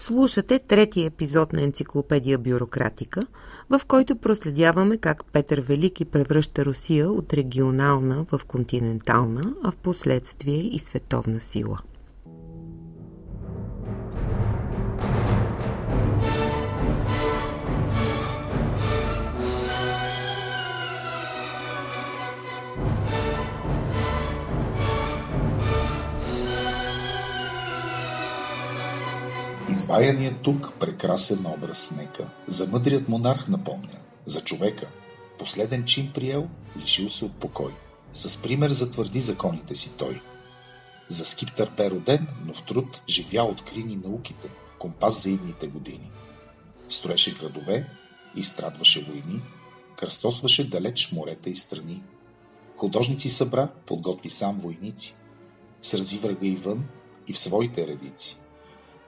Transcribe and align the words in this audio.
Слушате 0.00 0.58
третия 0.58 1.06
епизод 1.06 1.52
на 1.52 1.62
енциклопедия 1.62 2.38
Бюрократика, 2.38 3.26
в 3.70 3.80
който 3.88 4.16
проследяваме 4.16 4.96
как 4.96 5.24
Петър 5.24 5.60
Велики 5.60 6.04
превръща 6.04 6.64
Русия 6.64 7.10
от 7.10 7.34
регионална 7.34 8.26
в 8.32 8.40
континентална, 8.46 9.54
а 9.64 9.70
в 9.70 9.76
последствие 9.76 10.56
и 10.56 10.78
световна 10.78 11.40
сила. 11.40 11.78
Изваяният 29.88 30.40
тук 30.42 30.72
прекрасен 30.80 31.46
образ 31.46 31.90
нека, 31.96 32.28
за 32.48 32.66
мъдрият 32.66 33.08
монарх 33.08 33.48
напомня, 33.48 33.98
за 34.26 34.40
човека. 34.40 34.86
Последен 35.38 35.84
чин 35.84 36.12
приел, 36.12 36.48
лишил 36.80 37.08
се 37.08 37.24
от 37.24 37.32
покой. 37.32 37.72
С 38.12 38.42
пример 38.42 38.70
затвърди 38.70 39.20
законите 39.20 39.76
си 39.76 39.90
той. 39.98 40.20
За 41.08 41.24
скиптър 41.24 41.70
бе 41.76 41.90
роден, 41.90 42.26
но 42.46 42.54
в 42.54 42.62
труд 42.62 43.02
живя 43.08 43.42
откри 43.42 43.84
ни 43.84 43.96
науките, 43.96 44.48
компас 44.78 45.22
за 45.22 45.30
идните 45.30 45.66
години. 45.66 46.10
Строеше 46.90 47.34
градове, 47.34 47.86
изстрадваше 48.36 49.04
войни, 49.04 49.40
кръстосваше 49.96 50.70
далеч 50.70 51.12
морета 51.12 51.50
и 51.50 51.56
страни. 51.56 52.02
Художници 52.76 53.28
събра, 53.28 53.68
подготви 53.86 54.30
сам 54.30 54.58
войници. 54.58 55.14
Срази 55.82 56.18
врага 56.18 56.46
и 56.46 56.56
вън 56.56 56.84
и 57.28 57.32
в 57.32 57.40
своите 57.40 57.86
редици– 57.86 58.36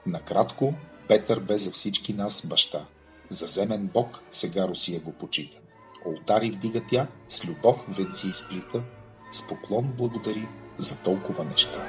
Накратко, 0.05 0.73
Петър 1.07 1.39
бе 1.39 1.57
за 1.57 1.71
всички 1.71 2.13
нас 2.13 2.45
баща. 2.45 2.85
Заземен 3.29 3.89
Бог 3.93 4.21
сега 4.31 4.67
Русия 4.67 4.99
го 4.99 5.11
почита. 5.11 5.57
Олтари 6.05 6.51
вдига 6.51 6.81
тя, 6.89 7.07
с 7.29 7.45
любов 7.45 7.85
венци 7.89 8.27
изплита, 8.27 8.83
с 9.31 9.47
поклон 9.47 9.93
благодари 9.97 10.47
за 10.77 10.97
толкова 10.97 11.45
неща. 11.45 11.85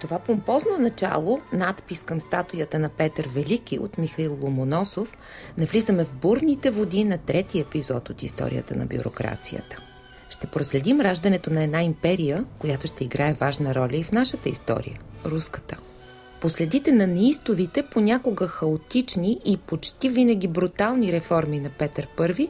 Това 0.00 0.18
помпозно 0.18 0.78
начало, 0.78 1.40
надпис 1.52 2.02
към 2.02 2.20
статуята 2.20 2.78
на 2.78 2.88
Петър 2.88 3.28
Велики 3.28 3.78
от 3.78 3.98
Михаил 3.98 4.38
Ломоносов, 4.42 5.16
навлизаме 5.58 6.04
в 6.04 6.12
бурните 6.12 6.70
води 6.70 7.04
на 7.04 7.18
третия 7.18 7.62
епизод 7.62 8.10
от 8.10 8.22
историята 8.22 8.76
на 8.76 8.86
бюрокрацията– 8.86 9.76
ще 10.34 10.46
проследим 10.46 11.00
раждането 11.00 11.50
на 11.50 11.62
една 11.62 11.82
империя, 11.82 12.44
която 12.58 12.86
ще 12.86 13.04
играе 13.04 13.32
важна 13.32 13.74
роля 13.74 13.96
и 13.96 14.02
в 14.02 14.12
нашата 14.12 14.48
история– 14.48 14.98
руската. 15.24 15.76
Последите 16.40 16.92
на 16.92 17.06
неистовите, 17.06 17.82
понякога 17.82 18.46
хаотични 18.46 19.40
и 19.44 19.56
почти 19.56 20.08
винаги 20.08 20.48
брутални 20.48 21.12
реформи 21.12 21.58
на 21.58 21.70
Петър 21.70 22.08
I, 22.16 22.48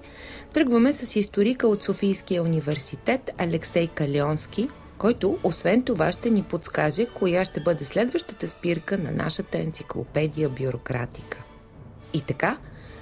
тръгваме 0.52 0.92
с 0.92 1.16
историка 1.16 1.68
от 1.68 1.82
Софийския 1.82 2.42
университет 2.42 3.30
Алексей 3.38 3.86
Калионски, 3.86 4.68
който 4.98 5.38
освен 5.42 5.82
това 5.82 6.12
ще 6.12 6.30
ни 6.30 6.42
подскаже 6.42 7.06
коя 7.06 7.44
ще 7.44 7.60
бъде 7.60 7.84
следващата 7.84 8.48
спирка 8.48 8.98
на 8.98 9.10
нашата 9.10 9.58
енциклопедия 9.58 10.48
бюрократика. 10.48 11.42
И 12.14 12.20
така, 12.20 12.58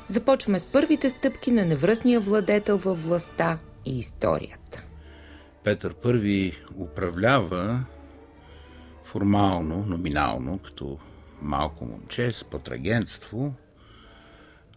започваме 0.09 0.61
с 0.61 0.67
първите 0.67 1.11
стъпки 1.11 1.51
на 1.51 1.65
невръстния 1.65 2.21
владетел 2.21 2.79
във 2.79 3.05
властта 3.05 3.59
и 3.85 3.99
историята. 3.99 4.83
Петър 5.65 5.95
I 5.95 6.55
управлява 6.77 7.85
формално, 9.05 9.85
номинално, 9.87 10.59
като 10.59 10.99
малко 11.43 11.85
момче 11.85 12.33
с 12.33 12.45
патрагентство 12.45 13.55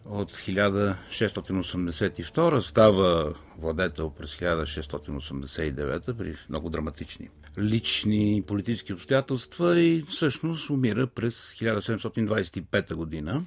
от 0.04 0.32
1682 0.32 2.60
става 2.60 3.34
владетел 3.58 4.10
през 4.10 4.36
1689 4.36 6.14
при 6.14 6.36
много 6.48 6.70
драматични 6.70 7.28
лични 7.58 8.42
политически 8.46 8.92
обстоятелства 8.92 9.80
и 9.80 10.04
всъщност 10.08 10.70
умира 10.70 11.06
през 11.06 11.54
1725 11.54 12.94
година. 12.94 13.44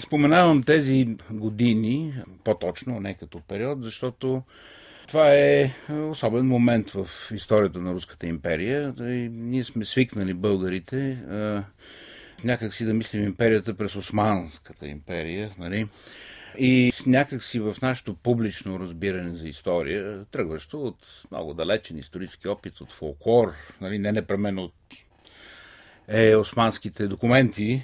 Споменавам 0.00 0.62
тези 0.62 1.16
години, 1.30 2.14
по-точно, 2.44 3.00
не 3.00 3.14
като 3.14 3.40
период, 3.40 3.82
защото 3.82 4.42
това 5.06 5.34
е 5.34 5.70
особен 5.90 6.46
момент 6.46 6.90
в 6.90 7.08
историята 7.34 7.78
на 7.78 7.92
Руската 7.92 8.26
империя. 8.26 8.94
Ние 9.30 9.64
сме 9.64 9.84
свикнали, 9.84 10.34
българите, 10.34 11.18
някак 12.44 12.74
си 12.74 12.84
да 12.84 12.94
мислим 12.94 13.24
империята 13.24 13.74
през 13.74 13.96
Османската 13.96 14.86
империя. 14.86 15.50
Нали? 15.58 15.86
И 16.58 16.92
някак 17.06 17.42
си 17.42 17.60
в 17.60 17.76
нашето 17.82 18.14
публично 18.14 18.80
разбиране 18.80 19.36
за 19.36 19.48
история, 19.48 20.24
тръгващо 20.24 20.82
от 20.82 21.24
много 21.30 21.54
далечен 21.54 21.98
исторически 21.98 22.48
опит, 22.48 22.80
от 22.80 22.92
фолклор, 22.92 23.52
нали, 23.80 23.98
не 23.98 24.12
непременно 24.12 24.62
от 24.62 24.74
е, 26.08 26.36
османските 26.36 27.08
документи, 27.08 27.82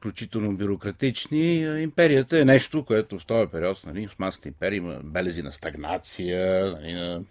включително 0.00 0.56
бюрократични. 0.56 1.80
Империята 1.82 2.40
е 2.40 2.44
нещо, 2.44 2.84
което 2.84 3.18
в 3.18 3.26
този 3.26 3.50
период, 3.50 3.82
нали, 3.86 4.06
Османската 4.06 4.48
империя 4.48 4.76
има 4.76 5.00
белези 5.04 5.42
на 5.42 5.52
стагнация, 5.52 6.70
нали, 6.70 6.92
на, 6.92 7.22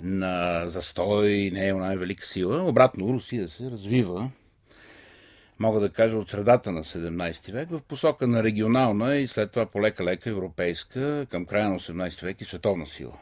на 0.00 0.62
застой, 0.68 1.50
не 1.52 1.68
е 1.68 1.72
най-велика 1.72 2.26
сила. 2.26 2.64
Обратно, 2.64 3.12
Русия 3.12 3.48
се 3.48 3.70
развива, 3.70 4.30
мога 5.58 5.80
да 5.80 5.90
кажа, 5.90 6.16
от 6.16 6.28
средата 6.28 6.72
на 6.72 6.84
17 6.84 7.52
век 7.52 7.70
в 7.70 7.80
посока 7.80 8.26
на 8.26 8.42
регионална 8.42 9.16
и 9.16 9.26
след 9.26 9.50
това 9.50 9.66
полека-лека 9.66 10.30
европейска, 10.30 11.26
към 11.30 11.46
края 11.46 11.68
на 11.68 11.78
18 11.78 12.22
век 12.24 12.40
и 12.40 12.44
световна 12.44 12.86
сила. 12.86 13.18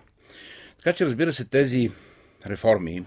Така 0.77 0.93
че, 0.93 1.05
разбира 1.05 1.33
се, 1.33 1.45
тези 1.45 1.91
реформи, 2.47 3.05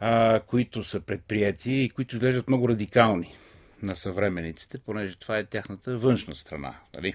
а, 0.00 0.40
които 0.40 0.84
са 0.84 1.00
предприяти 1.00 1.72
и 1.72 1.90
които 1.90 2.16
изглеждат 2.16 2.48
много 2.48 2.68
радикални– 2.68 3.34
на 3.84 3.96
съвременниците, 3.96 4.78
понеже 4.78 5.16
това 5.16 5.36
е 5.36 5.44
тяхната 5.44 5.98
външна 5.98 6.34
страна. 6.34 6.74
Нали? 6.94 7.14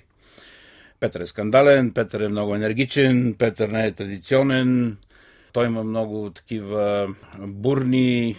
Петър 1.00 1.22
е 1.22 1.26
скандален, 1.26 1.94
Петър 1.94 2.20
е 2.20 2.28
много 2.28 2.56
енергичен, 2.56 3.36
Петър 3.38 3.70
не 3.70 3.86
е 3.86 3.92
традиционен, 3.92 4.98
той 5.54 5.66
има 5.66 5.84
много 5.84 6.30
такива 6.30 7.16
бурни, 7.38 8.38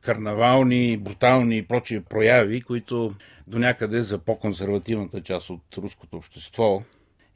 карнавални, 0.00 0.96
брутални 0.96 1.56
и 1.56 1.62
прочие 1.62 2.00
прояви, 2.00 2.60
които 2.60 3.14
до 3.46 3.58
някъде 3.58 4.02
за 4.02 4.18
по-консервативната 4.18 5.22
част 5.22 5.50
от 5.50 5.62
руското 5.78 6.16
общество 6.16 6.82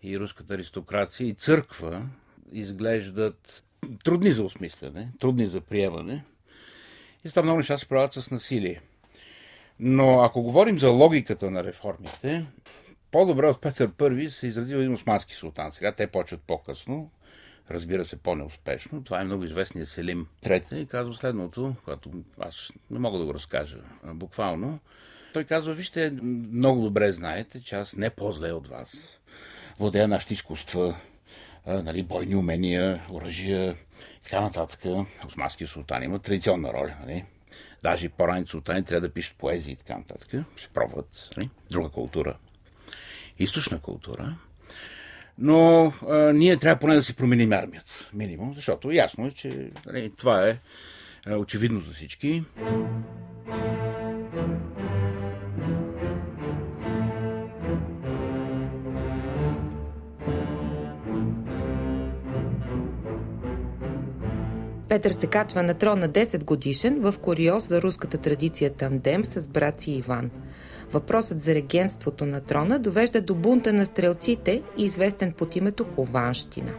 и 0.03 0.19
руската 0.19 0.55
аристокрация 0.55 1.29
и 1.29 1.35
църква 1.35 2.07
изглеждат 2.53 3.65
трудни 4.05 4.33
за 4.33 4.45
осмислене, 4.45 5.09
трудни 5.21 5.47
за 5.47 5.61
приемане. 5.61 6.25
И 7.25 7.29
това 7.29 7.43
много 7.43 7.59
неща 7.59 7.79
се 7.79 7.89
правят 7.89 8.13
с 8.13 8.31
насилие. 8.31 8.81
Но 9.81 10.23
ако 10.23 10.43
говорим 10.43 10.79
за 10.79 10.91
логиката 10.91 11.51
на 11.51 11.65
реформите, 11.65 12.47
по-добре 13.11 13.47
от 13.47 13.61
Петър 13.61 13.89
I 13.89 14.29
се 14.29 14.47
изразил 14.47 14.77
един 14.77 14.95
османски 14.95 15.35
султан. 15.35 15.73
Сега 15.73 15.93
те 15.93 16.07
почват 16.07 16.41
по-късно, 16.41 17.11
разбира 17.71 18.05
се, 18.05 18.17
по-неуспешно. 18.17 19.05
Това 19.05 19.21
е 19.21 19.25
много 19.25 19.45
известният 19.45 19.89
Селим 19.89 20.27
Трети 20.41 20.77
и 20.77 20.87
казва 20.87 21.15
следното, 21.15 21.75
което 21.85 22.11
аз 22.39 22.73
не 22.91 22.99
мога 22.99 23.19
да 23.19 23.25
го 23.25 23.35
разкажа 23.35 23.79
буквално. 24.05 24.79
Той 25.33 25.45
казва, 25.45 25.75
вижте, 25.75 26.11
много 26.23 26.83
добре 26.83 27.13
знаете, 27.13 27.63
че 27.63 27.77
аз 27.77 27.97
не 27.97 28.11
по-зле 28.11 28.53
от 28.53 28.69
вас. 28.69 29.19
Владея 29.79 30.09
нашите 30.09 30.35
изкуства, 30.35 30.97
нали, 31.67 32.03
бойни 32.03 32.37
умения, 32.37 33.03
оръжия 33.11 33.77
и 34.21 34.23
така 34.23 34.41
нататък. 34.41 34.81
Османския 35.27 35.69
султан 35.69 36.03
има 36.03 36.19
традиционна 36.19 36.73
роля. 36.73 36.97
Нали? 37.01 37.25
Даже 37.83 38.09
по-ранните 38.09 38.51
султани 38.51 38.85
трябва 38.85 39.09
да 39.09 39.15
пишат 39.15 39.37
поезии 39.37 39.73
и 39.73 39.77
така 39.77 39.99
нататък. 39.99 40.31
Се 40.57 40.69
пробват. 40.69 41.31
Нали? 41.37 41.51
Друга 41.71 41.89
култура. 41.89 42.37
Източна 43.39 43.81
култура. 43.81 44.37
Но 45.39 45.93
а, 46.09 46.33
ние 46.33 46.57
трябва 46.57 46.81
поне 46.81 46.95
да 46.95 47.03
си 47.03 47.17
променим 47.17 47.53
армията. 47.53 48.09
Минимум, 48.13 48.55
защото 48.55 48.93
ясно 48.93 49.27
е, 49.27 49.31
че 49.31 49.71
нали, 49.87 50.13
това 50.17 50.49
е 50.49 50.59
очевидно 51.37 51.81
за 51.81 51.93
всички. 51.93 52.45
Петър 64.95 65.11
се 65.11 65.27
качва 65.27 65.63
на 65.63 65.75
трона 65.75 66.09
10 66.09 66.45
годишен 66.45 67.01
в 67.01 67.15
куриоз 67.19 67.69
за 67.69 67.83
руската 67.83 68.19
традиция 68.19 68.71
Тандем 68.71 69.25
с 69.25 69.49
брат 69.49 69.81
си 69.81 69.93
Иван. 69.93 70.31
Въпросът 70.93 71.43
за 71.43 71.55
регенството 71.55 72.27
на 72.27 72.41
трона 72.41 72.79
довежда 72.79 73.21
до 73.21 73.35
бунта 73.35 73.73
на 73.73 73.87
стрелците, 73.87 74.63
известен 74.79 75.33
под 75.33 75.57
името 75.57 75.85
Хованщина. 75.85 76.73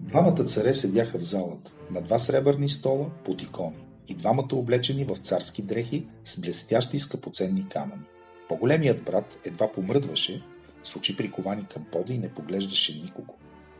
Двамата 0.00 0.44
царе 0.44 0.74
седяха 0.74 1.18
в 1.18 1.22
залата, 1.22 1.72
на 1.90 2.00
два 2.00 2.18
сребърни 2.18 2.68
стола 2.68 3.06
под 3.24 3.42
икони 3.42 3.86
и 4.08 4.14
двамата 4.14 4.48
облечени 4.52 5.04
в 5.04 5.16
царски 5.16 5.62
дрехи 5.62 6.06
с 6.24 6.40
блестящи 6.40 6.98
скъпоценни 6.98 7.68
камъни. 7.68 8.02
По-големият 8.48 9.04
брат 9.04 9.38
едва 9.44 9.72
помръдваше, 9.72 10.42
с 10.84 10.96
очи 10.96 11.16
приковани 11.16 11.66
към 11.66 11.84
пода 11.92 12.12
и 12.12 12.18
не 12.18 12.34
поглеждаше 12.34 13.00
никого. 13.02 13.34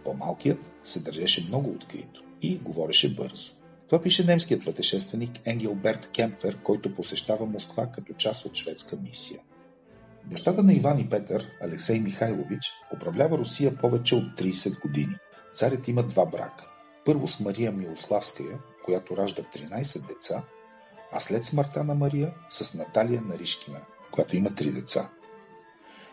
По-малкият 0.05 0.70
се 0.82 1.00
държеше 1.00 1.44
много 1.49 1.70
открито 1.70 2.25
и 2.43 2.59
говореше 2.59 3.14
бързо. 3.14 3.53
Това 3.88 4.03
пише 4.03 4.25
немският 4.25 4.64
пътешественик 4.64 5.41
Енгелберт 5.44 6.11
Кемпфер, 6.11 6.59
който 6.62 6.94
посещава 6.94 7.47
Москва 7.47 7.87
като 7.87 8.12
част 8.12 8.44
от 8.44 8.56
шведска 8.56 8.97
мисия. 8.97 9.41
Бащата 10.25 10.62
на 10.62 10.75
Иван 10.75 10.99
и 10.99 11.08
Петър, 11.08 11.47
Алексей 11.61 12.00
Михайлович, 12.00 12.70
управлява 12.94 13.38
Русия 13.38 13.76
повече 13.76 14.15
от 14.15 14.25
30 14.25 14.81
години. 14.81 15.15
Царят 15.53 15.88
има 15.88 16.03
два 16.03 16.26
брака. 16.26 16.69
Първо 17.05 17.29
с 17.29 17.41
Мария 17.41 17.73
Милославская, 17.73 18.58
която 18.85 19.17
ражда 19.17 19.43
13 19.43 20.06
деца, 20.08 20.43
а 21.12 21.20
след 21.20 21.44
смъртта 21.44 21.85
на 21.85 21.94
Мария 21.94 22.35
с 22.49 22.75
Наталия 22.75 23.23
Наришкина, 23.23 23.81
която 24.12 24.37
има 24.37 24.55
три 24.55 24.70
деца. 24.70 25.11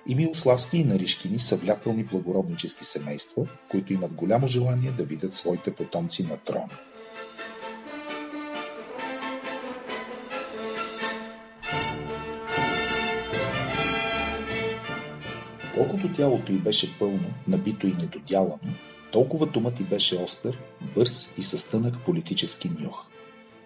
И 0.07 0.15
Милославски 0.15 0.77
и 0.77 0.83
Наришкини 0.83 1.39
са 1.39 1.55
влиятелни 1.55 2.03
благороднически 2.03 2.85
семейства, 2.85 3.47
които 3.71 3.93
имат 3.93 4.13
голямо 4.13 4.47
желание 4.47 4.91
да 4.91 5.03
видят 5.03 5.33
своите 5.33 5.75
потомци 5.75 6.23
на 6.23 6.37
трона. 6.37 6.73
Колкото 15.75 16.13
тялото 16.13 16.51
й 16.51 16.57
беше 16.57 16.99
пълно, 16.99 17.33
набито 17.47 17.87
и 17.87 17.93
недодялано, 17.93 18.73
толкова 19.11 19.45
думът 19.45 19.79
й 19.79 19.83
беше 19.83 20.15
остър, 20.15 20.59
бърз 20.95 21.29
и 21.37 21.43
със 21.43 21.69
тънък 21.69 21.95
политически 22.05 22.71
нюх. 22.79 23.05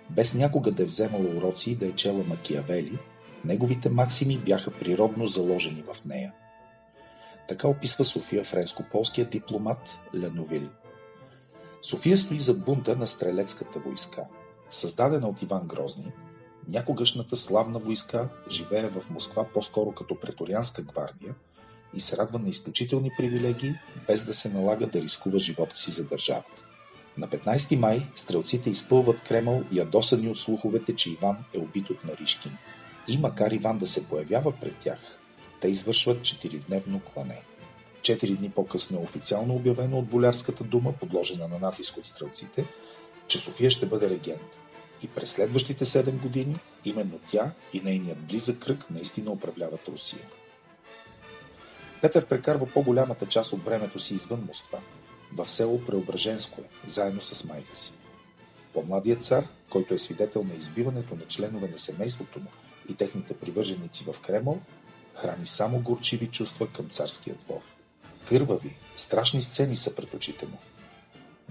Без 0.10 0.34
някога 0.34 0.72
да 0.72 0.84
е 0.84 0.86
вземала 0.86 1.26
уроци 1.38 1.72
и 1.72 1.76
да 1.76 1.88
е 1.88 1.92
чела 1.92 2.24
Макиавели, 2.28 2.98
неговите 3.46 3.90
максими 3.90 4.38
бяха 4.38 4.72
природно 4.72 5.28
заложени 5.28 5.84
в 5.94 6.06
нея. 6.06 6.34
Така 7.48 7.68
описва 7.68 8.06
София 8.06 8.44
френско-полския 8.44 9.30
дипломат 9.30 10.00
Леновил. 10.16 10.70
София 11.82 12.18
стои 12.18 12.40
за 12.40 12.54
бунта 12.54 12.96
на 12.96 13.08
стрелецката 13.08 13.80
войска. 13.80 14.22
Създадена 14.72 15.28
от 15.28 15.42
Иван 15.42 15.68
Грозни, 15.68 16.12
някогашната 16.68 17.38
славна 17.38 17.80
войска 17.80 18.30
живее 18.50 18.88
в 18.88 19.10
Москва 19.10 19.46
по-скоро 19.54 19.92
като 19.92 20.20
преторианска 20.20 20.82
гвардия– 20.82 21.36
и 21.96 22.02
се 22.02 22.18
радва 22.18 22.40
на 22.40 22.50
изключителни 22.50 23.12
привилегии, 23.18 23.74
без 24.08 24.26
да 24.26 24.34
се 24.34 24.50
налага 24.50 24.88
да 24.88 25.02
рискува 25.02 25.40
живота 25.40 25.78
си 25.78 25.92
за 25.92 26.08
държавата. 26.08 26.64
На 27.18 27.28
15 27.28 27.76
май 27.76 28.08
стрелците 28.16 28.70
изпълват 28.70 29.24
Кремъл 29.24 29.64
ядосани 29.72 30.28
от 30.28 30.38
слуховете, 30.38 30.96
че 30.96 31.12
Иван 31.12 31.38
е 31.54 31.58
убит 31.58 31.90
от 31.90 32.04
Наришкин. 32.04 32.58
И 33.08 33.18
макар 33.18 33.52
Иван 33.52 33.78
да 33.78 33.88
се 33.88 34.08
появява 34.08 34.52
пред 34.52 34.76
тях, 34.78 35.00
те 35.62 35.68
извършват 35.68 36.20
4-дневно 36.22 37.04
клане. 37.04 37.42
Четири 38.02 38.34
дни 38.34 38.50
по-късно 38.50 38.98
е 38.98 39.04
официално 39.04 39.56
обявено 39.56 40.00
от 40.00 40.06
Болярската 40.06 40.64
дума, 40.64 40.94
подложена 40.94 41.48
на 41.48 41.60
натиск 41.60 41.98
от 41.98 42.06
стрелците, 42.06 42.66
че 43.28 43.40
София 43.40 43.70
ще 43.70 43.86
бъде 43.86 44.10
регент. 44.10 44.60
И 45.04 45.08
през 45.08 45.32
следващите 45.32 45.86
7 45.86 46.12
години 46.12 46.56
именно 46.86 47.20
тя 47.32 47.52
и 47.74 47.82
нейният 47.82 48.20
близък 48.20 48.60
кръг 48.60 48.90
наистина 48.90 49.32
управляват 49.32 49.88
Русия. 49.88 50.22
Петър 52.02 52.26
прекарва 52.26 52.66
по-голямата 52.66 53.26
част 53.26 53.54
от 53.54 53.66
времето 53.66 54.00
си 54.00 54.14
извън 54.14 54.46
Москва, 54.48 54.80
в 55.34 55.50
село 55.50 55.86
Преображенско 55.86 56.62
е, 56.62 56.90
заедно 56.90 57.22
с 57.22 57.46
майка 57.46 57.76
си. 57.76 57.94
По-младият 58.74 59.24
цар, 59.24 59.48
който 59.70 59.94
е 59.94 60.00
свидетел 60.00 60.44
на 60.44 60.54
избиването 60.56 61.16
на 61.16 61.26
членове 61.28 61.68
на 61.68 61.78
семейството 61.78 62.40
му 62.40 62.48
и 62.90 62.96
техните 62.96 63.34
привърженици 63.34 64.04
в 64.04 64.22
Кремъл, 64.22 64.60
храни 65.16 65.46
само 65.46 65.80
горчиви 65.80 66.28
чувства 66.28 66.68
към 66.68 66.90
царския 66.90 67.36
двор. 67.36 67.62
Кървави, 68.30 68.76
страшни 68.98 69.42
сцени 69.42 69.76
са 69.76 69.96
пред 69.96 70.14
очите 70.14 70.46
му. 70.46 70.58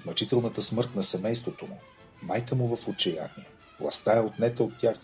Мъчителната 0.07 0.63
смърт 0.63 0.95
на 0.95 1.03
семейството 1.03 1.67
му, 1.67 1.79
майка 2.23 2.55
му 2.55 2.77
в 2.77 2.89
отчаяние, 2.89 3.49
властта 3.81 4.17
е 4.17 4.21
отнета 4.21 4.65
от 4.65 4.79
тях. 4.79 4.97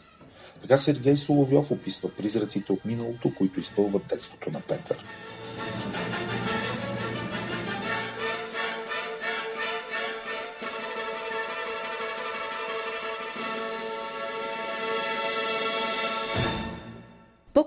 Така 0.60 0.76
Сергей 0.76 1.16
Соловьов 1.16 1.70
описва 1.70 2.10
призраците 2.16 2.72
от 2.72 2.84
миналото, 2.84 3.34
които 3.34 3.60
изпълват 3.60 4.06
детството 4.06 4.50
на 4.50 4.60
Петър. 4.60 5.04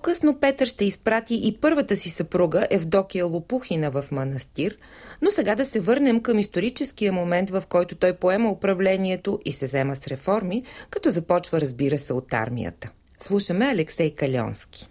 По-късно 0.03 0.39
Петър 0.39 0.67
ще 0.67 0.85
изпрати 0.85 1.41
и 1.43 1.57
първата 1.61 1.95
си 1.95 2.09
съпруга 2.09 2.67
Евдокия 2.69 3.25
Лопухина 3.25 3.91
в 3.91 4.05
манастир, 4.11 4.77
но 5.21 5.31
сега 5.31 5.55
да 5.55 5.65
се 5.65 5.79
върнем 5.79 6.21
към 6.21 6.39
историческия 6.39 7.13
момент, 7.13 7.49
в 7.49 7.63
който 7.69 7.95
той 7.95 8.13
поема 8.13 8.51
управлението 8.51 9.39
и 9.45 9.53
се 9.53 9.65
взема 9.65 9.95
с 9.95 10.07
реформи, 10.07 10.63
като 10.89 11.09
започва, 11.09 11.61
разбира 11.61 11.97
се, 11.97 12.13
от 12.13 12.33
армията. 12.33 12.91
Слушаме 13.19 13.65
Алексей 13.65 14.15
Калионски. 14.15 14.89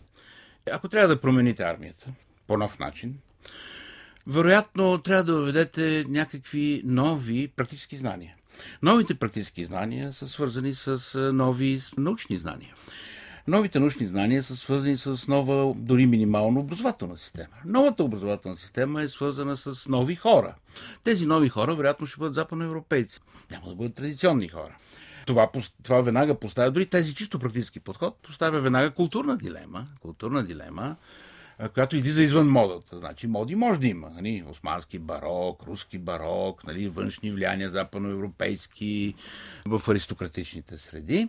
Ако 0.73 0.89
трябва 0.89 1.09
да 1.09 1.21
промените 1.21 1.63
армията 1.63 2.07
по 2.47 2.57
нов 2.57 2.79
начин, 2.79 3.15
вероятно 4.27 4.99
трябва 4.99 5.25
да 5.25 5.33
въведете 5.33 6.05
някакви 6.09 6.83
нови 6.85 7.49
практически 7.57 7.97
знания. 7.97 8.35
Новите 8.83 9.15
практически 9.15 9.65
знания 9.65 10.13
са 10.13 10.29
свързани 10.29 10.75
с 10.75 11.19
нови 11.33 11.81
научни 11.99 12.39
знания. 12.39 12.75
Новите 13.47 13.81
научни 13.81 14.07
знания 14.07 14.43
са 14.43 14.57
свързани 14.57 14.97
с 14.97 15.29
нова, 15.29 15.75
дори 15.77 16.07
минимално 16.07 16.61
образователна 16.61 17.19
система. 17.19 17.55
Новата 17.65 18.05
образователна 18.05 18.57
система 18.57 19.03
е 19.03 19.09
свързана 19.09 19.57
с 19.57 19.89
нови 19.89 20.17
хора. 20.17 20.55
Тези 21.05 21.27
нови 21.27 21.49
хора, 21.49 21.75
вероятно, 21.75 22.07
ще 22.07 22.19
бъдат 22.19 22.35
западноевропейци. 22.35 23.21
Няма 23.51 23.69
да 23.69 23.75
бъдат 23.75 23.95
традиционни 23.95 24.49
хора. 24.49 24.77
Това, 25.27 25.51
това 25.83 26.01
веднага 26.01 26.35
поставя, 26.35 26.71
дори 26.71 26.87
тези 26.87 27.15
чисто 27.15 27.39
практически 27.39 27.81
подход, 27.81 28.17
поставя 28.23 28.61
веднага 28.61 28.91
културна 28.91 29.37
дилема. 29.37 29.87
Културна 30.01 30.45
дилема, 30.45 30.97
която 31.75 31.97
излиза 31.97 32.23
извън 32.23 32.49
модата. 32.49 32.99
Значи 32.99 33.27
моди 33.27 33.55
може 33.55 33.81
да 33.81 33.87
има. 33.87 34.11
Нали? 34.11 34.45
Османски 34.51 34.99
барок, 34.99 35.63
руски 35.67 35.99
барок, 35.99 36.65
нали? 36.67 36.89
външни 36.89 37.31
влияния 37.31 37.71
западноевропейски 37.71 39.15
в 39.67 39.89
аристократичните 39.89 40.79
среди. 40.79 41.29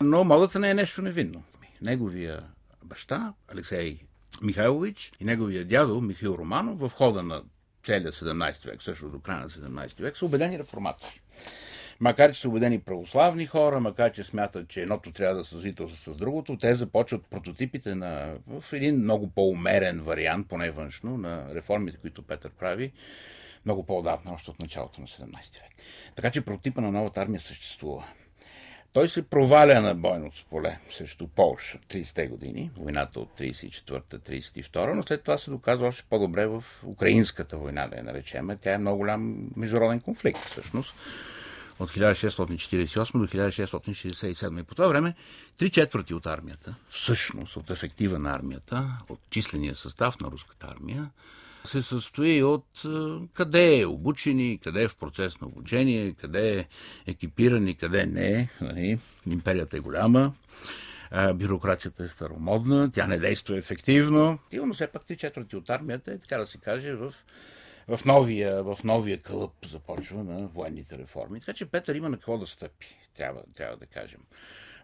Но 0.00 0.24
модата 0.24 0.58
не 0.58 0.70
е 0.70 0.74
нещо 0.74 1.02
невинно. 1.02 1.42
Неговия 1.82 2.42
баща, 2.84 3.32
Алексей 3.48 3.98
Михайлович 4.42 5.12
и 5.20 5.24
неговия 5.24 5.64
дядо 5.64 6.00
Михаил 6.00 6.36
Романов 6.38 6.78
в 6.78 6.88
хода 6.88 7.22
на 7.22 7.42
целия 7.84 8.12
17 8.12 8.70
век, 8.70 8.82
също 8.82 9.08
до 9.08 9.20
края 9.20 9.40
на 9.40 9.50
17 9.50 10.00
век, 10.00 10.16
са 10.16 10.26
убедени 10.26 10.58
реформатори. 10.58 11.20
Макар, 12.00 12.32
че 12.32 12.40
са 12.40 12.48
убедени 12.48 12.80
православни 12.80 13.46
хора, 13.46 13.80
макар, 13.80 14.12
че 14.12 14.24
смятат, 14.24 14.68
че 14.68 14.82
едното 14.82 15.12
трябва 15.12 15.36
да 15.36 15.44
съжителства 15.44 16.12
с 16.12 16.16
другото, 16.16 16.56
те 16.56 16.74
започват 16.74 17.26
прототипите 17.26 17.94
на, 17.94 18.34
в 18.46 18.72
един 18.72 18.98
много 18.98 19.30
по-умерен 19.30 20.00
вариант, 20.00 20.48
поне 20.48 20.70
външно, 20.70 21.16
на 21.16 21.54
реформите, 21.54 21.98
които 21.98 22.22
Петър 22.22 22.50
прави, 22.50 22.92
много 23.64 23.86
по-отдавна, 23.86 24.34
още 24.34 24.50
от 24.50 24.58
началото 24.58 25.00
на 25.00 25.06
17 25.06 25.32
век. 25.34 25.72
Така 26.14 26.30
че 26.30 26.44
прототипа 26.44 26.80
на 26.80 26.92
новата 26.92 27.20
армия 27.20 27.40
съществува. 27.40 28.04
Той 28.92 29.08
се 29.08 29.22
проваля 29.22 29.80
на 29.80 29.94
бойното 29.94 30.44
поле 30.50 30.78
срещу 30.90 31.26
Полша 31.26 31.78
30-те 31.78 32.26
години, 32.26 32.70
войната 32.76 33.20
от 33.20 33.38
34-та-32, 33.38 34.92
но 34.92 35.02
след 35.02 35.22
това 35.22 35.38
се 35.38 35.50
доказва 35.50 35.86
още 35.86 36.04
по-добре 36.10 36.46
в 36.46 36.64
украинската 36.84 37.56
война, 37.56 37.86
да 37.88 37.96
я 37.96 38.02
наречем. 38.02 38.48
Тя 38.60 38.74
е 38.74 38.78
много 38.78 38.98
голям 38.98 39.50
международен 39.56 40.00
конфликт, 40.00 40.44
всъщност, 40.44 40.94
от 41.78 41.90
1648 41.90 43.12
до 43.12 43.26
1667. 43.26 44.60
И 44.60 44.62
по 44.62 44.74
това 44.74 44.88
време 44.88 45.14
три 45.58 45.70
четвърти 45.70 46.14
от 46.14 46.26
армията, 46.26 46.74
всъщност 46.88 47.56
от 47.56 47.70
ефектива 47.70 48.18
на 48.18 48.34
армията, 48.34 48.88
от 49.08 49.20
числения 49.30 49.74
състав 49.74 50.20
на 50.20 50.30
руската 50.30 50.66
армия, 50.70 51.10
се 51.64 51.82
състои 51.82 52.42
от 52.42 52.82
къде 53.34 53.80
е 53.80 53.86
обучени, 53.86 54.58
къде 54.62 54.82
е 54.82 54.88
в 54.88 54.96
процес 54.96 55.40
на 55.40 55.46
обучение, 55.46 56.12
къде 56.12 56.58
е 56.58 56.66
екипирани, 57.06 57.74
къде 57.74 58.06
не 58.06 58.32
е. 58.32 58.48
Нали? 58.60 58.98
Империята 59.30 59.76
е 59.76 59.80
голяма, 59.80 60.32
бюрокрацията 61.34 62.04
е 62.04 62.08
старомодна, 62.08 62.92
тя 62.92 63.06
не 63.06 63.18
действа 63.18 63.58
ефективно. 63.58 64.38
Но 64.52 64.74
все 64.74 64.86
пак 64.86 65.06
три 65.06 65.16
четвърти 65.16 65.56
от 65.56 65.70
армията 65.70 66.12
е, 66.12 66.18
така 66.18 66.38
да 66.38 66.46
се 66.46 66.58
каже, 66.58 66.94
в 66.94 67.14
в 67.88 68.04
новия, 68.04 68.62
в 68.62 68.78
новия 68.84 69.18
кълъп 69.18 69.66
започва 69.66 70.24
на 70.24 70.46
военните 70.46 70.98
реформи. 70.98 71.40
Така 71.40 71.52
че 71.52 71.66
Петър 71.66 71.94
има 71.94 72.08
на 72.08 72.16
какво 72.16 72.38
да 72.38 72.46
стъпи, 72.46 72.96
трябва, 73.16 73.42
трябва 73.56 73.76
да 73.76 73.86
кажем. 73.86 74.20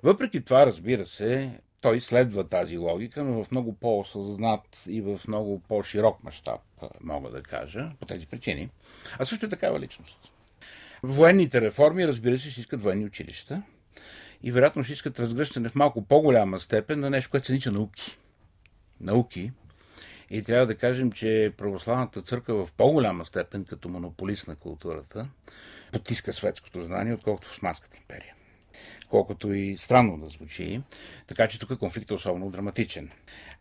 Въпреки 0.02 0.44
това, 0.44 0.66
разбира 0.66 1.06
се, 1.06 1.60
той 1.80 2.00
следва 2.00 2.46
тази 2.46 2.78
логика, 2.78 3.24
но 3.24 3.44
в 3.44 3.50
много 3.50 3.72
по-осъзнат 3.72 4.82
и 4.86 5.00
в 5.00 5.20
много 5.28 5.62
по-широк 5.68 6.24
мащаб, 6.24 6.60
мога 7.00 7.30
да 7.30 7.42
кажа, 7.42 7.90
по 8.00 8.06
тези 8.06 8.26
причини. 8.26 8.70
А 9.18 9.24
също 9.24 9.46
е 9.46 9.48
такава 9.48 9.80
личност. 9.80 10.32
Военните 11.02 11.60
реформи, 11.60 12.08
разбира 12.08 12.38
се, 12.38 12.50
ще 12.50 12.60
искат 12.60 12.82
военни 12.82 13.04
училища 13.04 13.62
и 14.42 14.52
вероятно 14.52 14.84
ще 14.84 14.92
искат 14.92 15.20
разгръщане 15.20 15.68
в 15.68 15.74
малко 15.74 16.04
по-голяма 16.04 16.58
степен 16.58 17.00
на 17.00 17.10
нещо, 17.10 17.30
което 17.30 17.46
се 17.46 17.52
нарича 17.52 17.70
науки. 17.70 18.18
Науки. 19.00 19.52
И 20.30 20.42
трябва 20.42 20.66
да 20.66 20.74
кажем, 20.74 21.12
че 21.12 21.52
православната 21.56 22.22
църква 22.22 22.66
в 22.66 22.72
по-голяма 22.72 23.24
степен, 23.24 23.64
като 23.64 23.88
монополист 23.88 24.48
на 24.48 24.56
културата, 24.56 25.28
потиска 25.92 26.32
светското 26.32 26.82
знание, 26.82 27.14
отколкото 27.14 27.48
в 27.48 27.52
Османската 27.52 27.96
империя. 27.96 28.34
Колкото 29.08 29.52
и 29.52 29.76
странно 29.78 30.18
да 30.18 30.28
звучи. 30.28 30.82
Така 31.26 31.48
че 31.48 31.58
тук 31.58 31.78
конфликтът 31.78 32.10
е 32.10 32.14
особено 32.14 32.50
драматичен. 32.50 33.10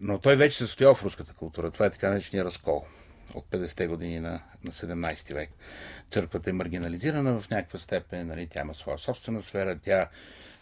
Но 0.01 0.19
той 0.19 0.35
вече 0.35 0.57
се 0.57 0.67
стоял 0.67 0.95
в 0.95 1.03
руската 1.03 1.33
култура. 1.33 1.71
Това 1.71 1.85
е 1.85 1.89
така 1.89 2.09
наречения 2.09 2.45
разкол 2.45 2.85
от 3.33 3.45
50-те 3.51 3.87
години 3.87 4.19
на, 4.19 4.41
на 4.63 4.71
17 4.71 5.33
век. 5.33 5.49
Църквата 6.11 6.49
е 6.49 6.53
маргинализирана 6.53 7.39
в 7.39 7.49
някаква 7.49 7.79
степен, 7.79 8.27
нали, 8.27 8.47
тя 8.47 8.61
има 8.61 8.73
своя 8.73 8.97
собствена 8.97 9.41
сфера, 9.41 9.79
тя 9.83 10.09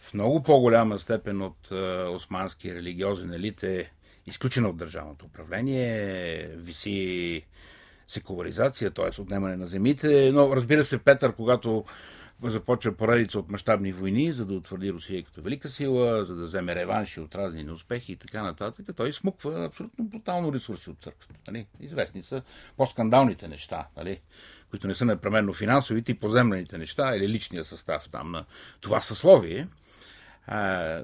в 0.00 0.14
много 0.14 0.42
по-голяма 0.42 0.98
степен 0.98 1.42
от 1.42 1.70
е, 1.72 1.74
османски 2.08 2.74
религиозен 2.74 3.32
елит 3.32 3.62
е 3.62 3.90
изключена 4.26 4.68
от 4.68 4.76
държавното 4.76 5.26
управление, 5.26 6.46
виси 6.56 7.42
секуларизация, 8.06 8.90
т.е. 8.90 9.20
отнемане 9.20 9.56
на 9.56 9.66
земите, 9.66 10.30
но 10.32 10.56
разбира 10.56 10.84
се, 10.84 10.98
Петър, 10.98 11.34
когато 11.34 11.84
започва 12.42 12.92
поредица 12.92 13.38
от 13.38 13.50
мащабни 13.50 13.92
войни, 13.92 14.32
за 14.32 14.46
да 14.46 14.54
утвърди 14.54 14.92
Русия 14.92 15.24
като 15.24 15.42
велика 15.42 15.68
сила, 15.68 16.24
за 16.24 16.36
да 16.36 16.44
вземе 16.44 16.74
реванши 16.74 17.20
от 17.20 17.34
разни 17.34 17.62
неуспехи 17.62 18.12
и 18.12 18.16
така 18.16 18.42
нататък. 18.42 18.86
Той 18.96 19.12
смуква 19.12 19.64
абсолютно 19.64 20.04
брутално 20.04 20.52
ресурси 20.52 20.90
от 20.90 20.98
църквата. 21.00 21.40
Нали? 21.48 21.66
Известни 21.80 22.22
са 22.22 22.42
по-скандалните 22.76 23.48
неща, 23.48 23.86
нали? 23.96 24.20
които 24.70 24.88
не 24.88 24.94
са 24.94 25.04
непременно 25.04 25.52
финансовите 25.52 26.12
и 26.12 26.18
поземлените 26.18 26.78
неща 26.78 27.16
или 27.16 27.28
личния 27.28 27.64
състав 27.64 28.08
там 28.10 28.30
на 28.30 28.44
това 28.80 29.00
съсловие. 29.00 29.68
А, 30.46 30.58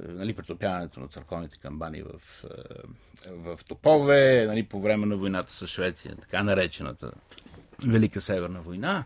нали, 0.08 0.34
претопяването 0.34 1.00
на 1.00 1.08
църковните 1.08 1.58
камбани 1.58 2.02
в, 2.02 2.44
в 3.28 3.58
топове, 3.68 4.46
нали, 4.46 4.62
по 4.62 4.80
време 4.80 5.06
на 5.06 5.16
войната 5.16 5.52
с 5.52 5.66
Швеция, 5.66 6.16
така 6.16 6.42
наречената 6.42 7.12
Велика 7.86 8.20
Северна 8.20 8.62
война 8.62 9.04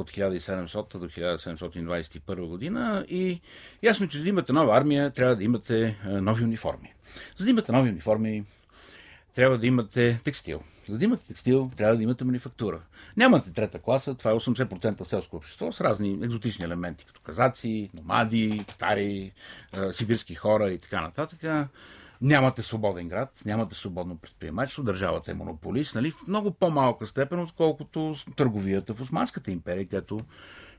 от 0.00 0.10
1700 0.10 0.98
до 0.98 1.08
1721 1.08 2.46
година 2.46 3.06
и 3.08 3.40
ясно, 3.82 4.08
че 4.08 4.18
за 4.18 4.22
да 4.22 4.28
имате 4.28 4.52
нова 4.52 4.76
армия, 4.76 5.10
трябва 5.10 5.36
да 5.36 5.44
имате 5.44 5.98
нови 6.04 6.44
униформи. 6.44 6.94
За 7.36 7.44
да 7.44 7.50
имате 7.50 7.72
нови 7.72 7.90
униформи, 7.90 8.44
трябва 9.34 9.58
да 9.58 9.66
имате 9.66 10.20
текстил. 10.24 10.62
За 10.88 10.98
да 10.98 11.04
имате 11.04 11.26
текстил, 11.26 11.70
трябва 11.76 11.96
да 11.96 12.02
имате 12.02 12.24
манифактура. 12.24 12.80
Нямате 13.16 13.52
трета 13.52 13.78
класа, 13.78 14.14
това 14.14 14.30
е 14.30 14.34
80% 14.34 15.02
селско 15.02 15.36
общество 15.36 15.72
с 15.72 15.80
разни 15.80 16.18
екзотични 16.22 16.64
елементи, 16.64 17.04
като 17.04 17.20
казаци, 17.20 17.90
номади, 17.94 18.64
татари, 18.68 19.32
сибирски 19.92 20.34
хора 20.34 20.70
и 20.70 20.78
така 20.78 21.00
нататък. 21.00 21.68
Нямате 22.20 22.62
свободен 22.62 23.08
град, 23.08 23.42
нямате 23.46 23.74
свободно 23.74 24.16
предприемачество, 24.16 24.82
държавата 24.82 25.30
е 25.30 25.34
монополист, 25.34 25.94
нали, 25.94 26.10
в 26.10 26.26
много 26.28 26.50
по-малка 26.50 27.06
степен, 27.06 27.40
отколкото 27.40 28.14
търговията 28.36 28.94
в 28.94 29.00
Османската 29.00 29.50
империя, 29.50 29.86
като 29.86 30.20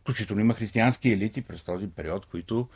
включително 0.01 0.41
има 0.41 0.53
християнски 0.53 1.09
елити 1.09 1.41
през 1.41 1.63
този 1.63 1.89
период, 1.89 2.25
които 2.25 2.67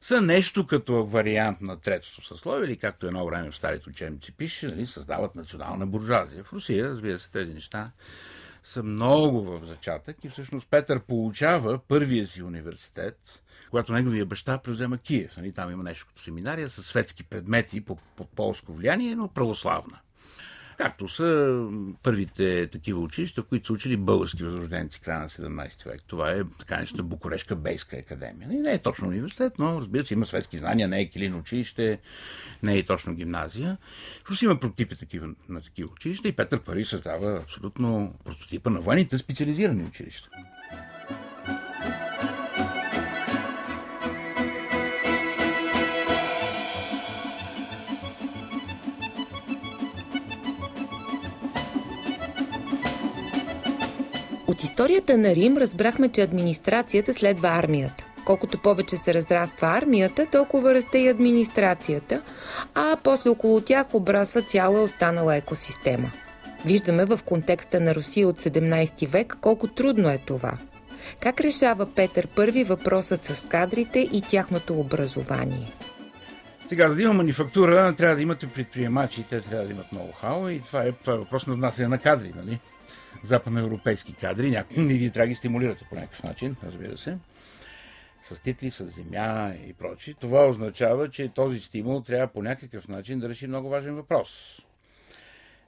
са 0.00 0.20
нещо 0.20 0.66
като 0.66 1.04
вариант 1.04 1.60
на 1.60 1.80
третото 1.80 2.26
съсловие, 2.26 2.66
или 2.66 2.76
както 2.76 3.06
едно 3.06 3.26
време 3.26 3.50
в 3.50 3.56
старите 3.56 3.88
учебници 3.88 4.32
пише, 4.32 4.66
нали, 4.66 4.86
създават 4.86 5.36
национална 5.36 5.86
буржуазия. 5.86 6.44
В 6.44 6.52
Русия, 6.52 6.88
разбира 6.88 7.18
се, 7.18 7.30
тези 7.30 7.54
неща 7.54 7.90
са 8.64 8.82
много 8.82 9.42
в 9.42 9.66
зачатък 9.66 10.24
и 10.24 10.28
всъщност 10.28 10.68
Петър 10.70 11.00
получава 11.00 11.78
първия 11.78 12.26
си 12.26 12.42
университет, 12.42 13.42
когато 13.70 13.92
неговия 13.92 14.26
баща 14.26 14.58
превзема 14.58 14.98
Киев. 14.98 15.36
Нали, 15.36 15.52
там 15.52 15.70
има 15.70 15.82
нещо 15.82 16.06
като 16.06 16.22
семинария 16.22 16.70
с 16.70 16.82
светски 16.82 17.24
предмети 17.24 17.84
под, 17.84 17.98
под 18.16 18.28
полско 18.28 18.72
влияние, 18.72 19.16
но 19.16 19.28
православна. 19.28 19.98
Както 20.78 21.08
са 21.08 21.60
първите 22.02 22.66
такива 22.66 23.00
училища, 23.00 23.42
в 23.42 23.44
които 23.44 23.66
са 23.66 23.72
учили 23.72 23.96
български 23.96 24.44
възрожденци 24.44 25.00
края 25.00 25.20
на 25.20 25.28
17 25.28 25.90
век. 25.90 26.02
Това 26.06 26.30
е 26.30 26.42
така 26.58 26.80
нещо 26.80 27.04
Букурешка 27.04 27.56
Бейска 27.56 27.96
академия. 27.96 28.48
Не, 28.48 28.54
не 28.54 28.72
е 28.72 28.78
точно 28.78 29.08
университет, 29.08 29.52
но 29.58 29.80
разбира 29.80 30.04
се 30.04 30.14
има 30.14 30.26
светски 30.26 30.58
знания, 30.58 30.88
не 30.88 31.00
е 31.00 31.08
килин 31.08 31.34
училище, 31.34 31.98
не 32.62 32.78
е 32.78 32.82
точно 32.82 33.14
гимназия. 33.14 33.76
Просто 34.24 34.44
има 34.44 34.60
прототипи 34.60 34.96
такива, 34.96 35.28
на 35.48 35.60
такива 35.60 35.92
училища 35.92 36.28
и 36.28 36.32
Петър 36.32 36.60
Пари 36.60 36.84
създава 36.84 37.40
абсолютно 37.42 38.14
прототипа 38.24 38.70
на 38.70 38.80
военните 38.80 39.18
специализирани 39.18 39.84
училища. 39.84 40.28
Историята 54.74 55.16
на 55.16 55.34
Рим 55.34 55.56
разбрахме, 55.56 56.08
че 56.08 56.22
администрацията 56.22 57.14
следва 57.14 57.48
армията. 57.48 58.04
Колкото 58.24 58.58
повече 58.58 58.96
се 58.96 59.14
разраства 59.14 59.68
армията, 59.68 60.26
толкова 60.32 60.74
расте 60.74 60.98
и 60.98 61.08
администрацията, 61.08 62.22
а 62.74 62.96
после 63.04 63.30
около 63.30 63.60
тях 63.60 63.94
обрасва 63.94 64.42
цяла 64.42 64.82
останала 64.82 65.36
екосистема. 65.36 66.10
Виждаме 66.64 67.04
в 67.04 67.20
контекста 67.24 67.80
на 67.80 67.94
Русия 67.94 68.28
от 68.28 68.40
17 68.40 69.08
век 69.08 69.36
колко 69.40 69.66
трудно 69.66 70.10
е 70.10 70.18
това. 70.18 70.52
Как 71.20 71.40
решава 71.40 71.86
Петър 71.94 72.26
I 72.26 72.64
въпросът 72.64 73.24
с 73.24 73.48
кадрите 73.48 74.08
и 74.12 74.22
тяхното 74.22 74.80
образование? 74.80 75.72
Сега, 76.66 76.88
за 76.88 76.96
да 76.96 77.02
има 77.02 77.12
манифактура, 77.12 77.94
трябва 77.96 78.16
да 78.16 78.22
имате 78.22 78.46
предприемачи, 78.46 79.24
те 79.30 79.40
трябва 79.40 79.66
да 79.66 79.72
имат 79.72 79.86
ноу-хау 79.94 80.50
и 80.50 80.62
това 80.62 80.82
е, 80.82 80.92
това 80.92 81.12
е 81.12 81.16
въпрос 81.16 81.46
на 81.46 81.54
внасяне 81.54 81.88
на 81.88 81.98
кадри, 81.98 82.32
нали? 82.36 82.58
Западноевропейски 83.24 84.12
кадри, 84.14 84.50
някои 84.50 84.98
ги 84.98 85.10
трябва 85.10 85.26
да 85.26 85.28
ги 85.28 85.34
стимулирате 85.34 85.84
по 85.90 85.94
някакъв 85.94 86.22
начин, 86.22 86.56
разбира 86.64 86.98
се, 86.98 87.18
с 88.22 88.40
титли, 88.40 88.70
с 88.70 88.84
земя 88.84 89.54
и 89.66 89.72
прочи. 89.72 90.14
Това 90.20 90.46
означава, 90.46 91.10
че 91.10 91.28
този 91.28 91.60
стимул 91.60 92.00
трябва 92.00 92.26
по 92.26 92.42
някакъв 92.42 92.88
начин 92.88 93.20
да 93.20 93.28
реши 93.28 93.46
много 93.46 93.68
важен 93.68 93.94
въпрос. 93.94 94.60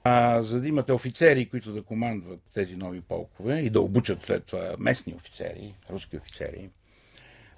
А, 0.03 0.41
за 0.41 0.61
да 0.61 0.67
имате 0.67 0.93
офицери, 0.93 1.49
които 1.49 1.71
да 1.71 1.83
командват 1.83 2.39
тези 2.53 2.75
нови 2.75 3.01
полкове 3.01 3.59
и 3.59 3.69
да 3.69 3.81
обучат 3.81 4.21
след 4.21 4.45
това 4.45 4.75
местни 4.79 5.13
офицери, 5.13 5.75
руски 5.89 6.17
офицери, 6.17 6.69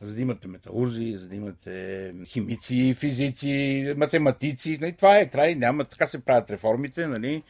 за 0.01 0.15
да 0.15 0.21
имате 0.21 0.47
металурзи, 0.47 1.17
за 1.17 1.27
да 1.27 1.35
имате 1.35 2.13
химици, 2.25 2.95
физици, 2.99 3.93
математици. 3.97 4.77
Нали, 4.81 4.93
това 4.93 5.17
е 5.17 5.29
край, 5.29 5.55
няма, 5.55 5.85
така 5.85 6.07
се 6.07 6.19
правят 6.19 6.51
реформите, 6.51 7.07
нали? 7.07 7.43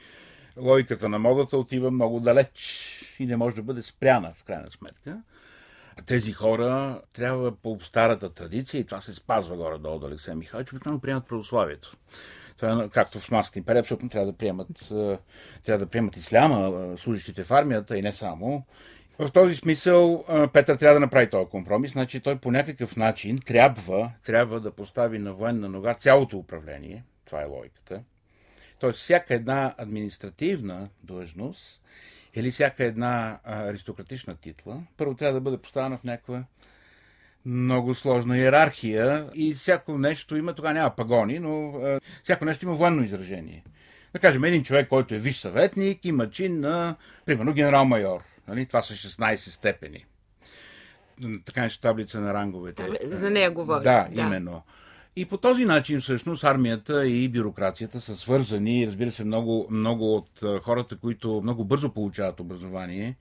Логиката 0.62 1.10
на 1.10 1.20
модата 1.20 1.58
отива 1.58 1.92
много 1.92 2.20
далеч 2.20 3.16
и 3.20 3.25
не 3.25 3.38
може 3.38 3.56
да 3.56 3.63
бъде 3.63 3.82
спряна 3.82 4.34
в 4.36 4.44
крайна 4.44 4.72
сметка. 4.72 5.22
Тези 6.06 6.32
хора 6.32 7.01
трябва 7.13 7.51
по 7.51 7.78
старата 7.82 8.34
традиция, 8.34 8.82
и 8.82 8.86
това 8.86 9.01
се 9.01 9.13
спазва 9.13 9.56
горе-долу 9.56 9.96
от 9.96 10.04
Алексей 10.04 10.36
Михайлович, 10.36 10.72
обикновено 10.72 11.01
приемат 11.01 11.28
православието. 11.28 11.98
Това 12.58 12.84
е 12.84 12.89
както 12.89 13.20
в 13.20 13.24
Османската 13.24 13.60
империя, 13.60 13.80
абсолютно 13.80 14.10
трябва 14.10 14.32
да 14.32 14.38
приемат, 14.38 14.68
трябва 15.66 15.86
да 15.86 15.86
приемат 15.86 16.18
исляма, 16.18 16.94
служащите 16.98 17.44
в 17.44 17.51
армията 17.51 17.98
и 17.98 18.01
не 18.01 18.13
само. 18.13 18.66
В 19.20 19.32
този 19.32 19.56
смисъл 19.56 20.25
Петър 20.54 20.75
трябва 20.75 20.94
да 20.94 21.00
направи 21.00 21.30
този 21.30 21.50
компромис, 21.50 21.92
значи 21.92 22.20
той 22.20 22.36
по 22.39 22.51
някакъв 22.51 22.96
начин 22.96 23.39
трябва, 23.46 24.12
трябва 24.25 24.60
да 24.60 24.72
постави 24.72 25.20
на 25.20 25.34
военна 25.34 25.70
нога 25.70 25.94
цялото 25.94 26.38
управление. 26.38 27.04
Това 27.25 27.42
е 27.42 27.50
логиката. 27.50 28.04
Тоест, 28.79 29.00
всяка 29.00 29.33
една 29.33 29.74
административна 29.77 30.89
длъжност 31.03 31.81
или 32.36 32.51
всяка 32.51 32.83
една 32.83 33.39
аристократична 33.43 34.36
титла, 34.36 34.83
първо 34.98 35.15
трябва 35.15 35.33
да 35.33 35.41
бъде 35.41 35.57
поставена 35.57 35.98
в 35.98 36.03
някаква 36.03 36.43
много 37.45 37.95
сложна 37.95 38.38
иерархия 38.38 39.29
и 39.36 39.53
всяко 39.53 39.98
нещо 39.98 40.36
има, 40.36 40.53
тогава 40.53 40.74
няма 40.74 40.95
пагони, 40.95 41.39
но 41.39 41.69
а, 41.69 42.00
всяко 42.24 42.45
нещо 42.45 42.65
има 42.65 42.74
военно 42.74 43.03
изражение. 43.03 43.63
Да 44.13 44.19
кажем, 44.19 44.43
един 44.43 44.63
човек, 44.63 44.88
който 44.89 45.15
е 45.15 45.19
виш 45.19 45.38
съветник, 45.38 46.05
има 46.05 46.29
чин 46.29 46.59
на, 46.59 46.95
примерно, 47.25 47.53
генерал-майор. 47.53 48.24
Нали? 48.48 48.65
Това 48.65 48.81
са 48.81 48.93
16 48.93 49.36
степени. 49.36 50.05
Така 51.45 51.62
нещо 51.62 51.81
таблица 51.81 52.19
на 52.19 52.33
ранговете. 52.33 52.88
За 53.03 53.29
нея 53.29 53.51
говоря. 53.51 53.81
Да, 53.81 54.07
да, 54.12 54.21
именно. 54.21 54.63
И 55.16 55.25
по 55.25 55.38
този 55.38 55.66
начин 55.66 56.01
всъщност 56.01 56.44
армията 56.44 57.08
и 57.08 57.30
бюрокрацията 57.30 58.01
са 58.01 58.16
свързани. 58.16 58.88
Разбира 58.88 59.12
се, 59.12 59.24
много, 59.24 59.68
много 59.72 60.16
от 60.16 60.30
хората, 60.63 60.98
които 60.98 61.42
много 61.44 61.66
бързо 61.66 61.94
получават 61.94 62.39
образование, 62.39 63.18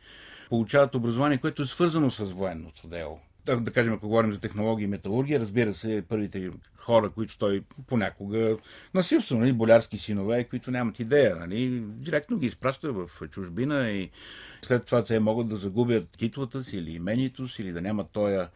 получават 0.48 0.94
образование, 0.94 1.38
което 1.38 1.62
е 1.62 1.66
свързано 1.66 2.10
с 2.10 2.24
военното 2.24 2.86
дело. 2.88 3.20
да 3.46 3.70
кажем, 3.70 3.92
ако 3.92 4.08
говорим 4.08 4.32
за 4.32 4.40
технологии 4.40 4.84
и 4.84 4.88
металургия, 4.88 5.40
разбира 5.40 5.74
се, 5.74 6.04
първите 6.08 6.50
хора, 6.76 7.10
които 7.10 7.38
той 7.38 7.62
понякога 7.86 8.56
насилства, 8.94 9.36
нали, 9.36 9.52
болярски 9.52 9.98
синове, 9.98 10.44
които 10.44 10.70
нямат 10.70 11.00
идея, 11.00 11.36
нали, 11.36 11.82
директно 11.86 12.38
ги 12.38 12.46
изпраща 12.46 12.92
в 12.92 13.08
чужбина 13.30 13.90
и 13.90 14.10
след 14.62 14.86
това 14.86 15.04
те 15.04 15.20
могат 15.20 15.48
да 15.48 15.56
загубят 15.56 16.10
титлата 16.10 16.64
си 16.64 16.76
или 16.76 16.90
имението 16.90 17.48
си, 17.48 17.62
или 17.62 17.72
да 17.72 17.80
нямат 17.80 18.06
тоя 18.12 18.48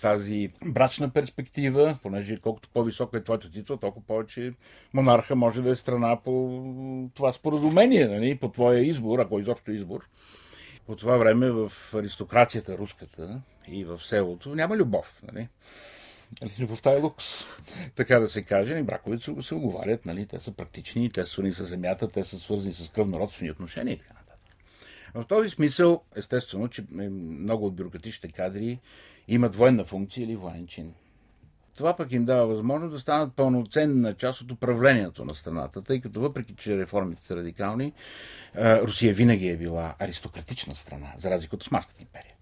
тази 0.00 0.50
брачна 0.64 1.10
перспектива, 1.10 1.98
понеже 2.02 2.36
колкото 2.36 2.68
по-висока 2.68 3.18
е 3.18 3.22
твоята 3.22 3.50
титла, 3.50 3.76
толкова 3.76 4.06
повече 4.06 4.52
монарха 4.92 5.36
може 5.36 5.62
да 5.62 5.70
е 5.70 5.74
страна 5.74 6.20
по 6.24 7.10
това 7.14 7.32
споразумение, 7.32 8.08
нали, 8.08 8.38
по 8.38 8.48
твоя 8.48 8.80
избор, 8.80 9.18
ако 9.18 9.40
изобщо 9.40 9.72
избор. 9.72 10.08
По 10.86 10.96
това 10.96 11.16
време 11.16 11.50
в 11.50 11.72
аристокрацията 11.94 12.78
руската 12.78 13.40
и 13.68 13.84
в 13.84 14.00
селото 14.04 14.54
няма 14.54 14.76
любов. 14.76 15.22
Нали? 15.32 15.48
нали 16.42 16.52
любовта 16.58 16.92
е 16.92 17.00
лукс, 17.00 17.24
така 17.94 18.18
да 18.18 18.28
се 18.28 18.42
каже. 18.42 18.82
Браковете 18.82 19.24
се, 19.24 19.34
се 19.42 19.54
оговарят, 19.54 20.06
нали? 20.06 20.26
те 20.26 20.40
са 20.40 20.52
практични, 20.52 21.10
те 21.10 21.22
са 21.22 21.30
свързани 21.30 21.54
с 21.54 21.64
земята, 21.64 22.08
те 22.08 22.24
са 22.24 22.38
свързани 22.38 22.72
с 22.72 22.88
кръвнородствени 22.88 23.50
отношения 23.50 23.94
и 23.94 23.98
така. 23.98 24.23
В 25.14 25.24
този 25.28 25.50
смисъл, 25.50 26.02
естествено, 26.16 26.68
че 26.68 26.84
много 26.90 27.66
от 27.66 27.76
бюрократичните 27.76 28.34
кадри 28.34 28.80
имат 29.28 29.54
военна 29.54 29.84
функция 29.84 30.24
или 30.24 30.36
военен 30.36 30.66
чин. 30.66 30.94
Това 31.76 31.96
пък 31.96 32.12
им 32.12 32.24
дава 32.24 32.46
възможност 32.46 32.92
да 32.92 33.00
станат 33.00 33.34
пълноценна 33.34 34.14
част 34.14 34.40
от 34.40 34.50
управлението 34.50 35.24
на 35.24 35.34
страната, 35.34 35.82
тъй 35.82 36.00
като 36.00 36.20
въпреки, 36.20 36.54
че 36.54 36.78
реформите 36.78 37.24
са 37.24 37.36
радикални, 37.36 37.92
Русия 38.56 39.14
винаги 39.14 39.48
е 39.48 39.56
била 39.56 39.94
аристократична 39.98 40.74
страна, 40.74 41.12
за 41.18 41.30
разлика 41.30 41.56
от 41.56 41.62
Османската 41.62 42.02
империя. 42.02 42.34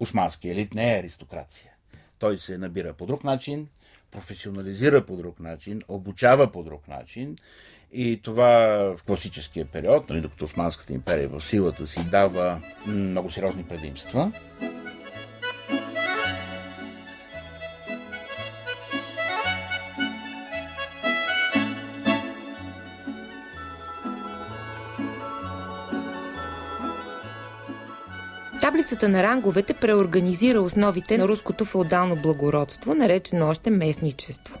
Османския 0.00 0.52
елит 0.52 0.74
не 0.74 0.94
е 0.94 1.00
аристокрация. 1.00 1.72
Той 2.18 2.38
се 2.38 2.58
набира 2.58 2.92
по 2.92 3.06
друг 3.06 3.24
начин, 3.24 3.68
професионализира 4.10 5.06
по 5.06 5.16
друг 5.16 5.40
начин, 5.40 5.82
обучава 5.88 6.52
по 6.52 6.62
друг 6.62 6.88
начин 6.88 7.36
и 7.92 8.20
това 8.22 8.48
в 8.96 9.02
класическия 9.06 9.64
период, 9.64 10.10
нали, 10.10 10.20
докато 10.20 10.44
Османската 10.44 10.92
империя 10.92 11.28
в 11.28 11.40
силата 11.40 11.86
си 11.86 12.00
дава 12.10 12.60
много 12.86 13.30
сериозни 13.30 13.64
предимства. 13.64 14.32
Таблицата 28.60 29.08
на 29.08 29.22
ранговете 29.22 29.74
преорганизира 29.74 30.60
основите 30.60 31.18
на 31.18 31.28
руското 31.28 31.64
феодално 31.64 32.16
благородство, 32.16 32.94
наречено 32.94 33.48
още 33.48 33.70
местничество. 33.70 34.58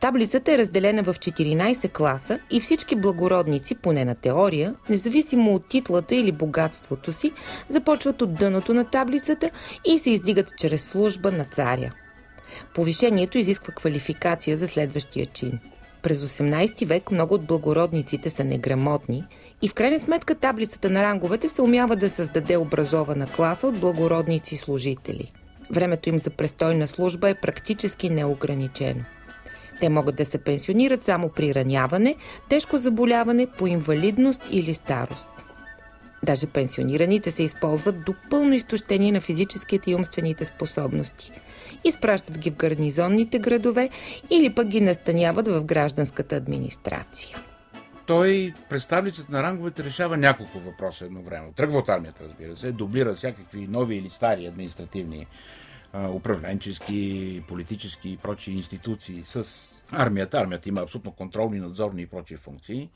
Таблицата 0.00 0.52
е 0.52 0.58
разделена 0.58 1.02
в 1.02 1.14
14 1.14 1.92
класа 1.92 2.38
и 2.50 2.60
всички 2.60 2.96
благородници, 2.96 3.74
поне 3.74 4.04
на 4.04 4.14
теория, 4.14 4.74
независимо 4.88 5.54
от 5.54 5.68
титлата 5.68 6.14
или 6.14 6.32
богатството 6.32 7.12
си, 7.12 7.32
започват 7.68 8.22
от 8.22 8.34
дъното 8.34 8.74
на 8.74 8.84
таблицата 8.84 9.50
и 9.84 9.98
се 9.98 10.10
издигат 10.10 10.56
чрез 10.56 10.84
служба 10.84 11.32
на 11.32 11.44
царя. 11.44 11.92
Повишението 12.74 13.38
изисква 13.38 13.74
квалификация 13.74 14.56
за 14.56 14.68
следващия 14.68 15.26
чин. 15.26 15.58
През 16.02 16.18
18 16.18 16.86
век 16.86 17.10
много 17.10 17.34
от 17.34 17.46
благородниците 17.46 18.30
са 18.30 18.44
неграмотни 18.44 19.24
и 19.62 19.68
в 19.68 19.74
крайна 19.74 20.00
сметка 20.00 20.34
таблицата 20.34 20.90
на 20.90 21.02
ранговете 21.02 21.48
се 21.48 21.62
умява 21.62 21.96
да 21.96 22.10
създаде 22.10 22.56
образована 22.56 23.26
класа 23.26 23.66
от 23.66 23.78
благородници 23.78 24.56
служители. 24.56 25.32
Времето 25.70 26.08
им 26.08 26.18
за 26.18 26.30
престойна 26.30 26.88
служба 26.88 27.30
е 27.30 27.34
практически 27.34 28.10
неограничено. 28.10 29.04
Те 29.80 29.88
могат 29.88 30.16
да 30.16 30.24
се 30.24 30.38
пенсионират 30.38 31.04
само 31.04 31.28
при 31.28 31.54
раняване, 31.54 32.16
тежко 32.48 32.78
заболяване, 32.78 33.46
по 33.46 33.66
инвалидност 33.66 34.42
или 34.50 34.74
старост. 34.74 35.28
Даже 36.24 36.46
пенсионираните 36.46 37.30
се 37.30 37.42
използват 37.42 38.04
до 38.04 38.14
пълно 38.30 38.54
изтощение 38.54 39.12
на 39.12 39.20
физическите 39.20 39.90
и 39.90 39.94
умствените 39.94 40.44
способности. 40.44 41.32
Изпращат 41.84 42.38
ги 42.38 42.50
в 42.50 42.56
гарнизонните 42.56 43.38
градове 43.38 43.90
или 44.30 44.54
пък 44.54 44.68
ги 44.68 44.80
настаняват 44.80 45.48
в 45.48 45.64
гражданската 45.64 46.36
администрация 46.36 47.38
той 48.08 48.54
през 48.68 48.86
таблицата 48.86 49.32
на 49.32 49.42
ранговете 49.42 49.84
решава 49.84 50.16
няколко 50.16 50.58
въпроса 50.58 51.04
едновременно. 51.04 51.52
Тръгва 51.52 51.78
от 51.78 51.88
армията, 51.88 52.24
разбира 52.24 52.56
се, 52.56 52.72
дублира 52.72 53.14
всякакви 53.14 53.66
нови 53.66 53.96
или 53.96 54.08
стари 54.08 54.46
административни, 54.46 55.26
управленчески, 55.94 57.42
политически 57.48 58.10
и 58.10 58.16
прочи 58.16 58.52
институции 58.52 59.24
с 59.24 59.46
армията. 59.92 60.38
Армията 60.38 60.68
има 60.68 60.80
абсолютно 60.80 61.12
контролни, 61.12 61.60
надзорни 61.60 62.02
и 62.02 62.06
прочи 62.06 62.36
функции. 62.36 62.90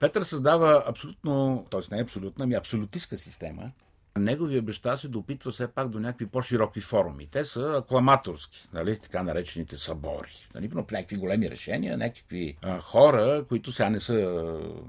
Петър 0.00 0.22
създава 0.22 0.84
абсолютно, 0.86 1.66
т.е. 1.70 1.94
не 1.94 2.02
абсолютна, 2.02 2.44
ами 2.44 2.54
абсолютистка 2.54 3.16
система, 3.16 3.70
неговия 4.18 4.62
баща 4.62 4.96
се 4.96 5.08
допитва 5.08 5.50
все 5.50 5.68
пак 5.68 5.90
до 5.90 6.00
някакви 6.00 6.26
по-широки 6.26 6.80
форуми. 6.80 7.28
Те 7.30 7.44
са 7.44 7.76
акламаторски, 7.78 8.68
нали, 8.72 8.98
така 8.98 9.22
наречените 9.22 9.78
събори. 9.78 10.48
Нали, 10.54 10.70
но 10.74 10.86
някакви 10.92 11.16
големи 11.16 11.50
решения, 11.50 11.96
някакви 11.96 12.56
а, 12.62 12.80
хора, 12.80 13.44
които 13.48 13.72
сега 13.72 13.90
не 13.90 14.00
са 14.00 14.14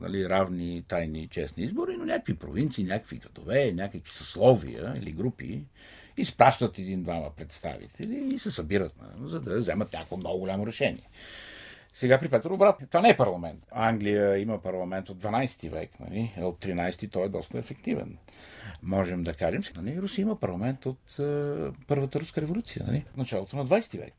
нали, 0.01 0.29
равни, 0.29 0.83
тайни, 0.87 1.27
честни 1.27 1.63
избори, 1.63 1.97
но 1.97 2.05
някакви 2.05 2.33
провинции, 2.33 2.83
някакви 2.83 3.17
градове, 3.17 3.71
някакви 3.73 4.09
съсловия 4.09 4.93
или 4.97 5.11
групи 5.11 5.63
изпращат 6.21 6.79
един-двама 6.79 7.29
представители 7.37 8.33
и 8.33 8.39
се 8.39 8.51
събират, 8.51 8.93
за 9.21 9.41
да 9.41 9.59
вземат 9.59 9.93
някакво 9.93 10.17
много 10.17 10.39
голямо 10.39 10.67
решение. 10.67 11.09
Сега 11.93 12.19
при 12.19 12.29
Петър 12.29 12.49
обратно. 12.49 12.87
Това 12.87 13.01
не 13.01 13.09
е 13.09 13.17
парламент. 13.17 13.67
Англия 13.71 14.37
има 14.37 14.61
парламент 14.61 15.09
от 15.09 15.23
12 15.23 15.69
век, 15.69 15.99
нали? 15.99 16.31
от 16.37 16.65
13 16.65 17.11
той 17.11 17.25
е 17.25 17.29
доста 17.29 17.57
ефективен. 17.57 18.17
Можем 18.83 19.23
да 19.23 19.33
кажем, 19.33 19.61
нали? 19.75 20.01
Русия 20.01 20.23
има 20.23 20.39
парламент 20.39 20.85
от 20.85 21.19
е, 21.19 21.23
Първата 21.87 22.19
руска 22.19 22.41
революция, 22.41 22.85
нали? 22.87 23.05
началото 23.17 23.55
на 23.55 23.65
20 23.65 23.99
век. 23.99 24.13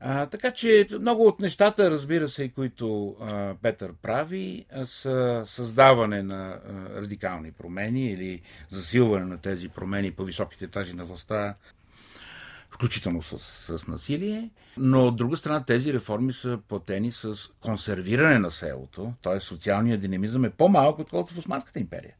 А, 0.00 0.26
така 0.26 0.50
че 0.50 0.86
много 1.00 1.26
от 1.26 1.40
нещата, 1.40 1.90
разбира 1.90 2.28
се, 2.28 2.48
които 2.48 3.16
а, 3.20 3.54
Петър 3.62 3.92
прави, 4.02 4.66
са 4.84 5.42
създаване 5.46 6.22
на 6.22 6.58
а, 6.68 7.00
радикални 7.00 7.52
промени 7.52 8.10
или 8.10 8.42
засилване 8.68 9.24
на 9.24 9.38
тези 9.38 9.68
промени 9.68 10.10
по 10.10 10.24
високите 10.24 10.64
етажи 10.64 10.92
на 10.92 11.04
властта 11.04 11.54
включително 12.74 13.22
с, 13.22 13.38
с 13.78 13.88
насилие. 13.88 14.50
Но 14.76 15.06
от 15.06 15.16
друга 15.16 15.36
страна 15.36 15.64
тези 15.64 15.92
реформи 15.92 16.32
са 16.32 16.58
платени 16.68 17.12
с 17.12 17.34
консервиране 17.60 18.38
на 18.38 18.50
селото, 18.50 19.12
т.е. 19.22 19.40
социалният 19.40 20.00
динамизъм 20.00 20.44
е 20.44 20.50
по-малък, 20.50 20.98
отколкото 20.98 21.34
в 21.34 21.38
Османската 21.38 21.80
империя. 21.80 22.14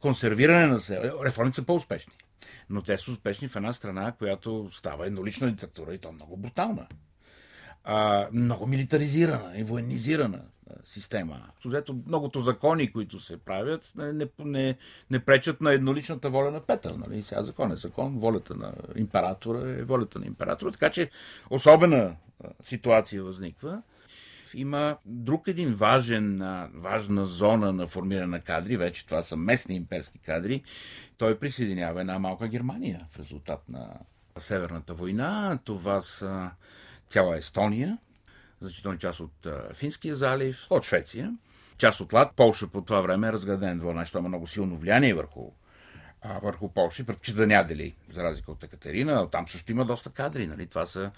Консервиране 0.00 0.66
на 0.66 0.80
селото, 0.80 1.24
реформите 1.24 1.56
са 1.56 1.62
по-успешни. 1.62 2.12
Но 2.70 2.82
те 2.82 2.98
са 2.98 3.10
успешни 3.10 3.48
в 3.48 3.56
една 3.56 3.72
страна, 3.72 4.12
която 4.12 4.68
става 4.72 5.06
еднолична 5.06 5.50
диктатура 5.50 5.94
и 5.94 5.98
то 5.98 6.12
много 6.12 6.36
брутална. 6.36 6.86
А, 7.84 8.28
много 8.32 8.66
милитаризирана 8.66 9.58
и 9.58 9.64
военизирана 9.64 10.40
система. 10.84 11.42
Зато 11.64 11.96
многото 12.06 12.40
закони, 12.40 12.92
които 12.92 13.20
се 13.20 13.36
правят, 13.36 13.92
не, 13.96 14.28
не, 14.38 14.76
не 15.10 15.24
пречат 15.24 15.60
на 15.60 15.72
едноличната 15.72 16.30
воля 16.30 16.50
на 16.50 16.60
Петър. 16.60 16.94
Нали? 16.94 17.22
Сега 17.22 17.42
закон 17.42 17.72
е 17.72 17.76
закон, 17.76 18.18
волята 18.18 18.54
на 18.54 18.72
императора 18.96 19.70
е 19.70 19.82
волята 19.82 20.18
на 20.18 20.26
императора. 20.26 20.70
Така 20.70 20.90
че 20.90 21.10
особена 21.50 22.16
ситуация 22.62 23.22
възниква. 23.24 23.82
Има 24.54 24.96
друг 25.06 25.48
един 25.48 25.74
важен, 25.74 26.38
важна 26.74 27.26
зона 27.26 27.72
на 27.72 27.86
формиране 27.86 28.26
на 28.26 28.40
кадри, 28.40 28.76
вече 28.76 29.06
това 29.06 29.22
са 29.22 29.36
местни 29.36 29.74
имперски 29.74 30.18
кадри. 30.18 30.62
Той 31.18 31.38
присъединява 31.38 32.00
една 32.00 32.18
малка 32.18 32.48
Германия 32.48 33.06
в 33.10 33.18
резултат 33.18 33.68
на 33.68 33.88
Северната 34.38 34.94
война. 34.94 35.58
Това 35.64 36.00
са 36.00 36.50
цяла 37.08 37.36
Естония, 37.36 37.98
значителна 38.60 38.98
част 38.98 39.20
от 39.20 39.46
Финския 39.74 40.16
залив, 40.16 40.66
от 40.70 40.84
Швеция, 40.84 41.36
част 41.78 42.00
от 42.00 42.12
Лад. 42.12 42.32
Полша 42.36 42.68
по 42.68 42.82
това 42.82 43.00
време 43.00 43.28
е 43.28 43.32
разграден 43.32 43.78
двор, 43.78 43.92
значи 43.92 44.16
има 44.18 44.28
много 44.28 44.46
силно 44.46 44.76
влияние 44.76 45.14
върху, 45.14 45.50
а, 46.22 46.38
върху 46.38 46.68
Полша, 46.68 47.04
предпочита 47.06 47.46
да 47.46 47.72
за 48.10 48.24
разлика 48.24 48.52
от 48.52 48.62
Екатерина. 48.62 49.30
Там 49.30 49.48
също 49.48 49.72
има 49.72 49.84
доста 49.84 50.10
кадри. 50.10 50.46
Нали? 50.46 50.66
Това 50.66 50.86
са 50.86 51.10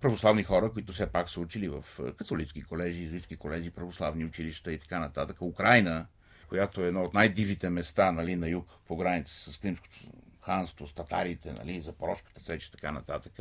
православни 0.00 0.44
хора, 0.44 0.72
които 0.72 0.92
все 0.92 1.06
пак 1.06 1.28
са 1.28 1.40
учили 1.40 1.68
в 1.68 1.84
католически 2.18 2.62
колежи, 2.62 3.04
езически 3.04 3.36
колежи, 3.36 3.70
православни 3.70 4.24
училища 4.24 4.72
и 4.72 4.78
така 4.78 4.98
нататък. 4.98 5.42
Украина, 5.42 6.06
която 6.48 6.84
е 6.84 6.88
едно 6.88 7.02
от 7.02 7.14
най-дивите 7.14 7.70
места 7.70 8.12
нали, 8.12 8.36
на 8.36 8.48
юг 8.48 8.68
по 8.88 8.96
граница 8.96 9.52
с 9.52 9.58
Кримското 9.58 9.98
ханство, 10.42 10.86
с 10.86 10.92
татарите, 10.92 11.52
нали, 11.52 11.80
Запорожката 11.80 12.40
сеч 12.40 12.66
и 12.66 12.72
така 12.72 12.92
нататък. 12.92 13.38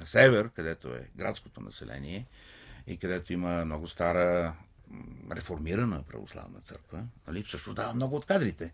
На 0.00 0.06
север, 0.06 0.50
където 0.54 0.88
е 0.88 1.08
градското 1.16 1.60
население, 1.60 2.26
и 2.86 2.96
където 2.96 3.32
има 3.32 3.64
много 3.64 3.88
стара 3.88 4.54
реформирана 5.32 6.02
православна 6.02 6.60
църква, 6.60 7.02
нали, 7.26 7.42
всъщност 7.42 7.76
дава 7.76 7.94
много 7.94 8.16
от 8.16 8.26
кадрите. 8.26 8.72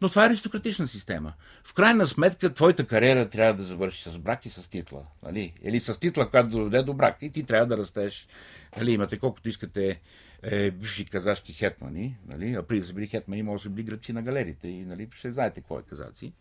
Но 0.00 0.08
това 0.08 0.24
е 0.24 0.26
аристократична 0.26 0.88
система. 0.88 1.32
В 1.64 1.74
крайна 1.74 2.06
сметка, 2.06 2.54
твоята 2.54 2.86
кариера 2.86 3.28
трябва 3.28 3.54
да 3.54 3.62
завърши 3.62 4.10
с 4.10 4.18
брак 4.18 4.46
и 4.46 4.50
с 4.50 4.70
титла. 4.70 5.06
Нали? 5.22 5.54
Или 5.62 5.80
с 5.80 6.00
титла, 6.00 6.30
която 6.30 6.50
доведе 6.50 6.82
до 6.82 6.94
брак. 6.94 7.16
И 7.20 7.30
ти 7.30 7.44
трябва 7.44 7.66
да 7.66 7.78
растеш. 7.78 8.28
Нали, 8.76 8.92
имате 8.92 9.18
колкото 9.18 9.48
искате 9.48 10.00
е, 10.42 10.70
бивши 10.70 11.04
казашки 11.04 11.52
хетмани. 11.52 12.16
Нали? 12.28 12.54
А 12.54 12.62
да 12.62 12.86
са 12.86 12.92
били 12.92 13.06
хетмани, 13.06 13.42
може 13.42 13.60
да 13.60 13.62
са 13.62 13.70
били 13.70 13.86
гръбци 13.86 14.12
на 14.12 14.22
галерите. 14.22 14.68
И 14.68 14.84
нали, 14.84 15.08
ще 15.12 15.32
знаете 15.32 15.60
какво 15.60 15.78
е 15.78 15.82
казаци 15.82 16.32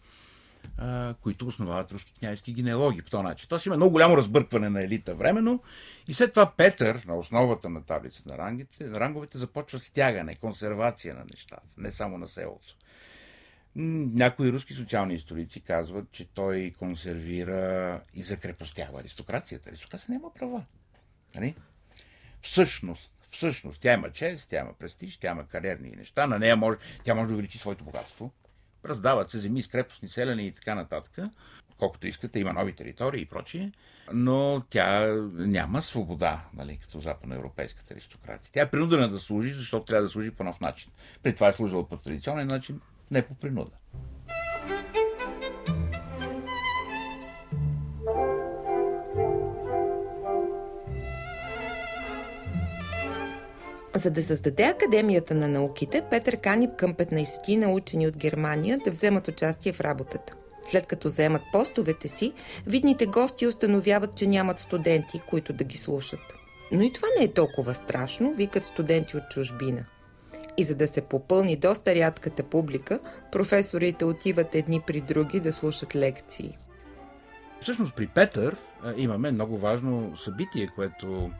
които 1.21 1.47
основават 1.47 1.91
руски 1.91 2.13
княжески 2.13 2.54
генеалоги 2.54 3.01
по 3.01 3.10
този 3.10 3.23
начин. 3.23 3.47
Тоест 3.49 3.65
има 3.65 3.75
много 3.75 3.91
голямо 3.91 4.17
разбъркване 4.17 4.69
на 4.69 4.84
елита 4.84 5.15
временно 5.15 5.63
и 6.08 6.13
след 6.13 6.34
това 6.34 6.51
Петър, 6.58 7.04
на 7.08 7.17
основата 7.17 7.69
на 7.69 7.84
таблица 7.84 8.23
на 8.25 8.38
рангите, 8.38 8.91
ранговете 8.91 9.38
започва 9.38 9.80
стягане, 9.80 10.36
консервация 10.36 11.15
на 11.15 11.25
нещата, 11.32 11.63
не 11.78 11.91
само 11.91 12.17
на 12.17 12.28
селото. 12.28 12.75
Някои 13.75 14.51
руски 14.51 14.73
социални 14.73 15.13
историци 15.13 15.62
казват, 15.62 16.12
че 16.12 16.25
той 16.25 16.73
консервира 16.80 18.01
и 18.13 18.23
закрепостява 18.23 18.99
аристокрацията. 18.99 19.69
Аристокрацията 19.69 20.13
няма 20.13 20.34
права. 20.34 20.65
Нали? 21.36 21.56
Всъщност, 22.41 23.12
всъщност, 23.30 23.82
тя 23.82 23.93
има 23.93 24.12
чест, 24.12 24.49
тя 24.49 24.60
има 24.60 24.73
престиж, 24.73 25.17
тя 25.17 25.32
има 25.32 25.47
кариерни 25.47 25.89
неща, 25.89 26.28
на 26.28 26.39
нея 26.39 26.56
може, 26.56 26.78
тя 27.04 27.15
може 27.15 27.28
да 27.28 27.34
увеличи 27.34 27.58
своето 27.58 27.84
богатство, 27.84 28.32
Раздават 28.86 29.30
се 29.30 29.39
земи 29.39 29.62
с 29.62 29.67
крепостни 29.67 30.10
селени 30.10 30.48
и 30.48 30.52
така 30.52 30.76
нататък, 30.76 31.19
колкото 31.78 32.08
искате, 32.08 32.39
има 32.39 32.54
нови 32.54 32.74
територии 32.74 33.21
и 33.21 33.26
прочие, 33.26 33.71
но 34.13 34.63
тя 34.69 35.08
няма 35.34 35.82
свобода, 35.82 36.41
нали, 36.54 36.78
като 36.82 37.00
западноевропейската 37.00 37.93
аристокрация. 37.93 38.52
Тя 38.54 38.62
е 38.62 38.69
принудена 38.69 39.08
да 39.08 39.19
служи, 39.19 39.50
защото 39.50 39.86
трябва 39.86 40.04
да 40.04 40.10
служи 40.10 40.32
по 40.32 40.43
нов 40.43 40.60
начин. 40.60 40.91
При 41.24 41.36
това 41.36 41.48
е 41.48 41.54
служила 41.54 41.88
по 41.88 41.98
традиционен 41.98 42.48
начин, 42.48 42.82
не 43.12 43.21
по 43.21 43.36
принуда. 43.36 43.71
За 53.95 54.12
да 54.12 54.23
създаде 54.23 54.63
Академията 54.63 55.36
на 55.36 55.47
науките, 55.47 56.03
Петър 56.10 56.38
кани 56.38 56.69
към 56.77 56.93
15 56.93 57.58
на 57.58 57.71
учени 57.71 58.08
от 58.08 58.17
Германия 58.17 58.77
да 58.86 58.91
вземат 58.91 59.27
участие 59.27 59.73
в 59.73 59.81
работата. 59.81 60.34
След 60.67 60.88
като 60.88 61.08
вземат 61.08 61.41
постовете 61.51 62.08
си, 62.08 62.34
видните 62.67 63.05
гости 63.05 63.47
установяват, 63.47 64.17
че 64.17 64.27
нямат 64.27 64.60
студенти, 64.60 65.21
които 65.29 65.53
да 65.53 65.63
ги 65.63 65.77
слушат. 65.77 66.19
Но 66.71 66.81
и 66.81 66.93
това 66.93 67.08
не 67.19 67.25
е 67.25 67.34
толкова 67.34 67.75
страшно, 67.75 68.34
викат 68.34 68.65
студенти 68.65 69.17
от 69.17 69.29
чужбина. 69.29 69.86
И 70.58 70.63
за 70.63 70.75
да 70.75 70.88
се 70.88 71.01
попълни 71.01 71.55
доста 71.55 71.95
рядката 71.95 72.43
публика, 72.43 72.99
професорите 73.31 74.05
отиват 74.05 74.55
едни 74.55 74.81
при 74.88 75.01
други 75.01 75.39
да 75.39 75.53
слушат 75.53 75.95
лекции. 75.95 76.58
Всъщност 77.62 77.95
при 77.95 78.08
Петър 78.08 78.55
имаме 78.97 79.31
много 79.31 79.58
важно 79.58 80.15
събитие, 80.15 80.67
което 80.75 81.31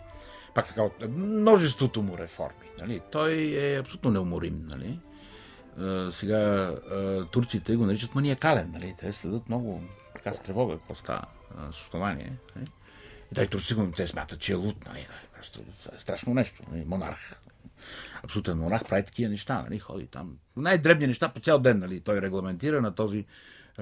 пак 0.56 0.68
така, 0.68 0.84
от 0.84 1.04
множеството 1.18 2.02
му 2.02 2.18
реформи. 2.18 2.70
Нали? 2.82 3.02
Той 3.12 3.34
е 3.34 3.80
абсолютно 3.80 4.12
неуморим. 4.12 4.68
Нали? 4.70 5.00
А, 5.80 6.12
сега 6.12 6.38
а, 6.38 7.26
турците 7.32 7.76
го 7.76 7.86
наричат 7.86 8.16
маниакален. 8.16 8.72
Нали? 8.72 8.96
Те 9.00 9.14
следят 9.14 9.50
много 9.50 9.84
така 10.14 10.34
с 10.34 10.42
тревога 10.42 10.78
какво 10.78 10.96
става 10.96 11.26
с 11.72 11.76
основание. 11.76 12.34
Нали? 12.56 12.68
И 13.32 13.36
дай 13.36 13.48
турците 13.48 13.92
те 13.96 14.08
смятат, 14.08 14.40
че 14.40 14.52
е 14.52 14.56
лут. 14.56 14.86
Нали? 14.86 15.08
Просто 15.34 15.62
е 15.96 16.00
страшно 16.00 16.34
нещо. 16.34 16.64
Нали? 16.72 16.86
Монарх. 16.86 17.36
Абсолютен 18.24 18.58
монарх 18.58 18.88
прави 18.88 19.04
такива 19.04 19.30
неща. 19.30 19.62
Нали? 19.62 19.80
Ходи 19.80 20.08
там. 20.08 20.38
Най-дребни 20.58 21.08
неща 21.08 21.30
по 21.30 21.40
цял 21.40 21.60
ден. 21.60 21.80
Нали? 21.80 22.00
Той 22.00 22.22
регламентира 22.22 22.82
на 22.82 22.96
този 22.96 23.26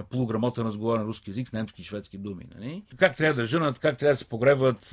полуграмотен 0.10 0.66
разговор 0.66 1.00
на 1.00 1.06
руски 1.06 1.30
язик 1.30 1.50
с 1.50 1.54
немски 1.54 1.82
и 1.82 1.86
шведски 1.86 2.18
думи. 2.18 2.46
Нали? 2.56 2.84
Как 2.96 3.16
трябва 3.16 3.42
да 3.42 3.46
женат, 3.46 3.80
как 3.80 3.98
трябва 3.98 4.14
да 4.14 4.18
се 4.18 4.26
погребват 4.26 4.92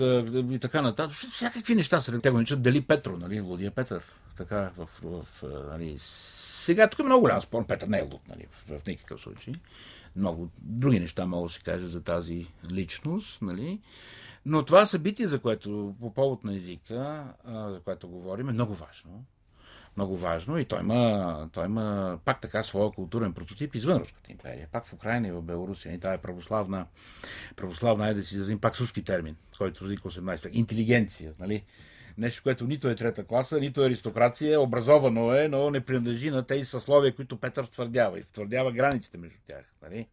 и 0.50 0.58
така 0.60 0.82
нататък. 0.82 1.16
Всякакви 1.16 1.74
неща 1.74 2.00
са. 2.00 2.20
Те 2.20 2.30
го 2.30 2.36
наричат 2.36 2.62
Дали 2.62 2.80
Петро, 2.80 3.16
нали? 3.16 3.40
Лудия 3.40 3.70
Петър. 3.70 4.02
Така, 4.36 4.70
в, 4.76 4.88
в, 5.02 5.22
в 5.22 5.44
нали? 5.70 5.94
Сега 5.98 6.88
тук 6.88 7.00
е 7.00 7.02
много 7.02 7.20
голям 7.20 7.40
спор. 7.40 7.66
Петър 7.66 7.88
не 7.88 7.98
е 7.98 8.02
луд, 8.02 8.28
нали? 8.28 8.46
В, 8.50 8.78
в 8.78 8.86
никакъв 8.86 9.20
случай. 9.20 9.54
Много 10.16 10.48
други 10.58 11.00
неща 11.00 11.26
мога 11.26 11.48
да 11.48 11.54
се 11.54 11.60
каже 11.60 11.86
за 11.86 12.02
тази 12.02 12.46
личност, 12.70 13.42
нали? 13.42 13.80
Но 14.46 14.64
това 14.64 14.86
събитие, 14.86 15.26
за 15.26 15.38
което 15.38 15.94
по 16.00 16.14
повод 16.14 16.44
на 16.44 16.54
езика, 16.54 17.24
за 17.46 17.80
което 17.84 18.08
говорим, 18.08 18.48
е 18.48 18.52
много 18.52 18.74
важно 18.74 19.24
много 20.00 20.16
важно 20.16 20.58
и 20.58 20.64
той 20.64 20.80
има, 20.80 21.48
той 21.52 21.64
има 21.64 22.18
пак 22.24 22.40
така 22.40 22.62
своя 22.62 22.90
културен 22.90 23.32
прототип 23.32 23.74
извън 23.74 24.00
Руската 24.00 24.32
империя. 24.32 24.68
Пак 24.72 24.86
в 24.86 24.92
Украина 24.92 25.28
и 25.28 25.32
в 25.32 25.42
Белорусия. 25.42 25.94
И 25.94 25.98
това 25.98 26.12
е 26.12 26.18
православна, 26.18 26.86
православна, 27.56 28.04
айде 28.04 28.20
да 28.20 28.26
си 28.26 28.34
изразим 28.34 28.60
пак 28.60 28.80
руски 28.80 29.04
термин, 29.04 29.36
който 29.58 29.84
родих 29.84 29.98
18 29.98 30.42
та 30.42 30.48
Интелигенция, 30.52 31.32
нали? 31.38 31.64
Нещо, 32.18 32.42
което 32.42 32.66
нито 32.66 32.88
е 32.88 32.94
трета 32.94 33.24
класа, 33.24 33.60
нито 33.60 33.82
е 33.82 33.86
аристокрация, 33.86 34.60
образовано 34.60 35.34
е, 35.34 35.48
но 35.48 35.70
не 35.70 35.80
принадлежи 35.80 36.30
на 36.30 36.42
тези 36.42 36.64
съсловия, 36.64 37.14
които 37.14 37.36
Петър 37.36 37.64
твърдява 37.64 38.18
и 38.18 38.22
втвърдява 38.22 38.72
границите 38.72 39.18
между 39.18 39.38
тях. 39.46 39.64
Нали? 39.82 40.06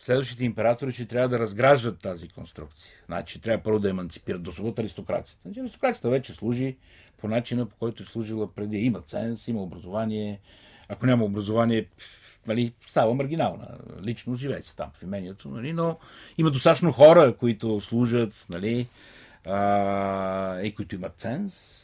Следващите 0.00 0.44
императори 0.44 0.92
ще 0.92 1.06
трябва 1.06 1.28
да 1.28 1.38
разграждат 1.38 2.00
тази 2.00 2.28
конструкция. 2.28 2.92
Значи 3.06 3.40
трябва 3.40 3.62
първо 3.62 3.78
да 3.78 3.90
еманципират 3.90 4.42
до 4.42 4.52
свобода 4.52 4.82
аристокрацията. 4.82 5.42
Значи, 5.44 5.60
аристокрацията 5.60 6.10
вече 6.10 6.32
служи 6.32 6.76
по 7.18 7.28
начина, 7.28 7.66
по 7.66 7.76
който 7.76 8.02
е 8.02 8.06
служила 8.06 8.54
преди. 8.54 8.78
Има 8.78 9.00
ценз, 9.00 9.48
има 9.48 9.62
образование. 9.62 10.40
Ако 10.88 11.06
няма 11.06 11.24
образование, 11.24 11.86
нали, 12.46 12.72
става 12.86 13.14
маргинална. 13.14 13.68
Лично 14.02 14.36
живее 14.36 14.62
се 14.62 14.76
там 14.76 14.90
в 14.94 15.02
имението, 15.02 15.48
нали, 15.48 15.72
но 15.72 15.98
има 16.38 16.50
достатъчно 16.50 16.92
хора, 16.92 17.36
които 17.36 17.80
служат, 17.80 18.46
нали, 18.50 18.88
а, 19.46 20.60
и 20.60 20.74
които 20.74 20.94
имат 20.94 21.12
ценз, 21.16 21.77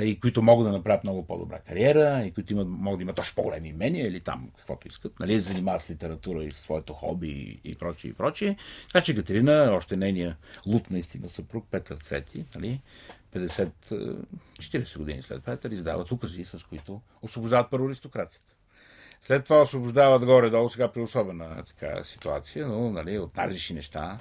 и 0.00 0.20
които 0.20 0.42
могат 0.42 0.66
да 0.66 0.72
направят 0.72 1.04
много 1.04 1.26
по-добра 1.26 1.58
кариера, 1.58 2.24
и 2.26 2.32
които 2.32 2.52
имат, 2.52 2.68
могат 2.68 2.98
да 2.98 3.02
имат 3.02 3.18
още 3.18 3.34
по-големи 3.34 3.68
имения 3.68 4.06
или 4.06 4.20
там 4.20 4.50
каквото 4.56 4.88
искат, 4.88 5.20
нали, 5.20 5.40
занимават 5.40 5.82
с 5.82 5.90
литература 5.90 6.44
и 6.44 6.50
своето 6.50 6.92
хоби 6.92 7.28
и, 7.64 7.70
и 7.70 7.74
прочие, 7.74 8.10
и 8.10 8.14
прочие. 8.14 8.56
Така 8.92 9.04
че 9.04 9.14
Катерина, 9.14 9.70
още 9.72 9.96
нейния 9.96 10.36
лут 10.66 10.90
наистина 10.90 11.28
съпруг 11.28 11.66
Петър 11.70 11.98
III, 11.98 12.56
нали, 12.56 12.80
50-40 13.34 14.98
години 14.98 15.22
след 15.22 15.44
Петър, 15.44 15.70
издават 15.70 16.12
укази, 16.12 16.44
с 16.44 16.66
които 16.68 17.00
освобождават 17.22 17.70
първо 17.70 17.88
аристократията. 17.88 18.54
След 19.22 19.44
това 19.44 19.60
освобождават 19.60 20.24
горе-долу, 20.24 20.68
сега 20.68 20.88
при 20.88 21.00
особена 21.00 21.64
така, 21.64 22.04
ситуация, 22.04 22.68
но 22.68 22.90
нали, 22.90 23.18
от 23.18 23.36
най-различни 23.36 23.76
неща, 23.76 24.18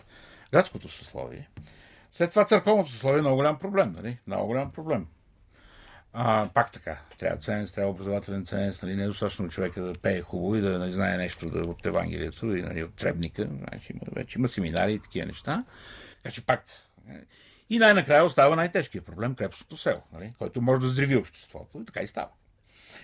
градското 0.51 0.89
съсловие. 0.89 1.49
След 2.12 2.29
това 2.29 2.45
църковното 2.45 2.91
съсловие 2.91 3.17
е 3.17 3.21
много 3.21 3.36
голям 3.36 3.59
проблем. 3.59 3.91
Нали? 3.97 4.19
Много 4.27 4.47
голям 4.47 4.71
проблем. 4.71 5.07
А, 6.13 6.49
пак 6.54 6.71
така. 6.71 6.97
Трябва 7.17 7.38
ценз, 7.38 7.71
трябва 7.71 7.91
образователен 7.91 8.45
ценз. 8.45 8.82
Нали, 8.82 8.95
не 8.95 9.04
е 9.04 9.08
достатъчно 9.08 9.49
човека 9.49 9.82
да 9.82 9.93
пее 9.93 10.21
хубаво 10.21 10.56
и 10.56 10.62
да 10.62 10.80
не 10.80 10.91
знае 10.91 11.17
нещо 11.17 11.49
да, 11.49 11.60
от 11.60 11.86
Евангелието 11.86 12.56
и 12.56 12.62
нали, 12.62 12.84
от 12.84 12.95
Требника. 12.95 13.47
Значи, 13.69 13.93
има, 13.93 14.02
вече 14.15 14.39
има 14.39 14.47
семинари 14.47 14.93
и 14.93 14.99
такива 14.99 15.26
неща. 15.26 15.63
Така 16.23 16.34
че 16.34 16.45
пак. 16.45 16.65
Е, 17.10 17.13
и 17.69 17.80
най-накрая 17.80 18.26
остава 18.26 18.56
най-тежкият 18.56 19.06
проблем 19.06 19.36
крепостното 19.36 19.78
село, 19.78 20.02
нали, 20.13 20.34
който 20.39 20.62
може 20.62 20.82
да 20.82 20.88
здрави 20.88 21.15
обществото. 21.15 21.82
И 21.82 21.86
така 21.86 22.02
и 22.02 22.08
става. 22.08 22.30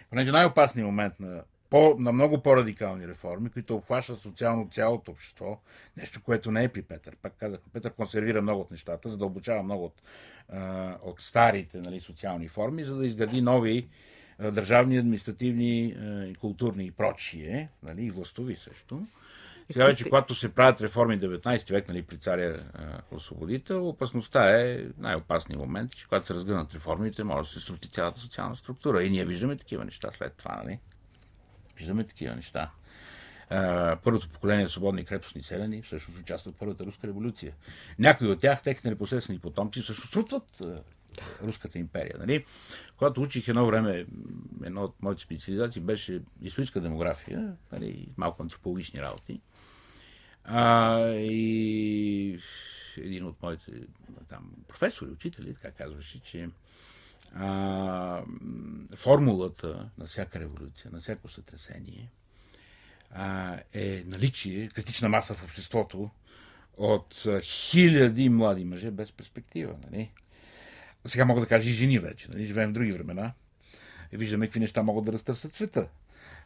Понеже 0.10 0.32
най-опасният 0.32 0.86
момент 0.86 1.19
на 1.19 1.43
по, 1.69 1.95
на 1.99 2.12
много 2.12 2.41
по-радикални 2.41 3.08
реформи, 3.08 3.49
които 3.49 3.75
обхващат 3.75 4.19
социално 4.19 4.69
цялото 4.71 5.12
общество. 5.12 5.60
Нещо, 5.97 6.23
което 6.23 6.51
не 6.51 6.63
е 6.63 6.69
при 6.69 6.82
Петър. 6.82 7.15
Пак 7.21 7.34
казах, 7.38 7.60
Петър 7.73 7.93
консервира 7.93 8.41
много 8.41 8.62
от 8.62 8.71
нещата, 8.71 9.10
за 9.10 9.17
да 9.17 9.25
обучава 9.25 9.63
много 9.63 9.86
от, 9.86 10.01
от 11.03 11.21
старите 11.21 11.82
нали, 11.82 11.99
социални 11.99 12.47
форми, 12.47 12.84
за 12.84 12.95
да 12.97 13.05
изгради 13.05 13.41
нови 13.41 13.89
държавни, 14.39 14.97
административни, 14.97 15.95
културни 16.39 16.86
и 16.86 16.91
прочие, 16.91 17.69
нали, 17.84 18.05
и 18.05 18.12
властови 18.12 18.55
също. 18.55 19.08
Сега 19.71 19.86
вече, 19.86 20.03
когато 20.03 20.36
се 20.36 20.53
правят 20.53 20.82
реформи 20.82 21.19
19 21.19 21.71
век, 21.71 21.88
нали, 21.88 22.01
при 22.01 22.17
царя 22.17 22.63
освободител, 23.12 23.89
опасността 23.89 24.60
е 24.60 24.86
най-опасният 24.97 25.62
момент, 25.62 25.95
че 25.95 26.08
когато 26.08 26.27
се 26.27 26.34
разгърнат 26.34 26.73
реформите, 26.73 27.23
може 27.23 27.49
да 27.49 27.53
се 27.53 27.65
срути 27.65 27.89
цялата 27.89 28.19
социална 28.19 28.55
структура. 28.55 29.03
И 29.03 29.10
ние 29.10 29.25
виждаме 29.25 29.58
такива 29.58 29.86
неща 29.86 30.12
след 30.12 30.34
това. 30.34 30.62
Нали? 30.63 30.79
Виждаме 31.80 32.04
такива 32.04 32.36
неща. 32.36 32.72
Първото 34.04 34.30
поколение 34.30 34.70
свободни 34.70 35.06
крепостни 35.06 35.42
селени 35.42 35.82
всъщност 35.82 36.20
участват 36.20 36.56
в 36.56 36.60
Първата 36.60 36.86
руска 36.86 37.08
революция. 37.08 37.54
Някои 38.00 38.28
от 38.28 38.42
тях, 38.42 38.63
техните 38.63 38.89
непосредствени 38.89 39.39
потомци, 39.39 39.82
също 39.82 40.08
срутват 40.08 40.62
Руската 41.44 41.80
империя. 41.80 42.15
Нали? 42.20 42.46
Когато 42.98 43.22
учих 43.22 43.48
едно 43.48 43.65
време, 43.65 44.06
едно 44.63 44.84
от 44.84 44.96
моите 45.02 45.22
специализации 45.22 45.82
беше 45.82 46.22
историческа 46.42 46.82
демография, 46.82 47.56
нали? 47.72 48.08
малко 48.18 48.42
антропологични 48.44 49.02
работи. 49.02 49.42
А, 50.44 51.00
и 51.10 52.39
един 52.98 53.26
от 53.26 53.42
моите 53.42 53.72
там, 54.30 54.52
професори, 54.68 55.12
учители, 55.12 55.54
така 55.54 55.72
казваше, 55.72 56.20
че 56.20 56.50
а, 57.36 58.24
формулата 58.96 59.89
на 59.98 60.06
всяка 60.06 60.39
революция, 60.39 60.92
на 60.92 61.02
всяко 61.02 61.30
сътресение 61.30 62.12
а, 63.12 63.58
е 63.74 64.04
наличие, 64.08 64.70
критична 64.70 65.10
маса 65.10 65.34
в 65.34 65.44
обществото 65.44 66.10
от 66.78 67.26
хиляди 67.42 68.30
млади 68.30 68.65
мъже 68.65 68.92
без 68.92 69.12
перспектива. 69.12 69.76
Нали? 69.84 70.12
Сега 71.06 71.26
мога 71.26 71.42
да 71.42 71.48
кажа 71.48 71.70
и 71.70 71.74
жени 71.74 72.00
вече. 72.00 72.28
Нали? 72.30 72.46
Живеем 72.46 72.70
в 72.70 72.74
други 72.74 72.92
времена. 72.92 73.34
И 74.12 74.18
виждаме 74.18 74.48
какви 74.48 74.60
неща 74.60 74.84
могат 74.84 75.06
да 75.06 75.13
разтърсят 75.13 75.56
света. 75.56 75.89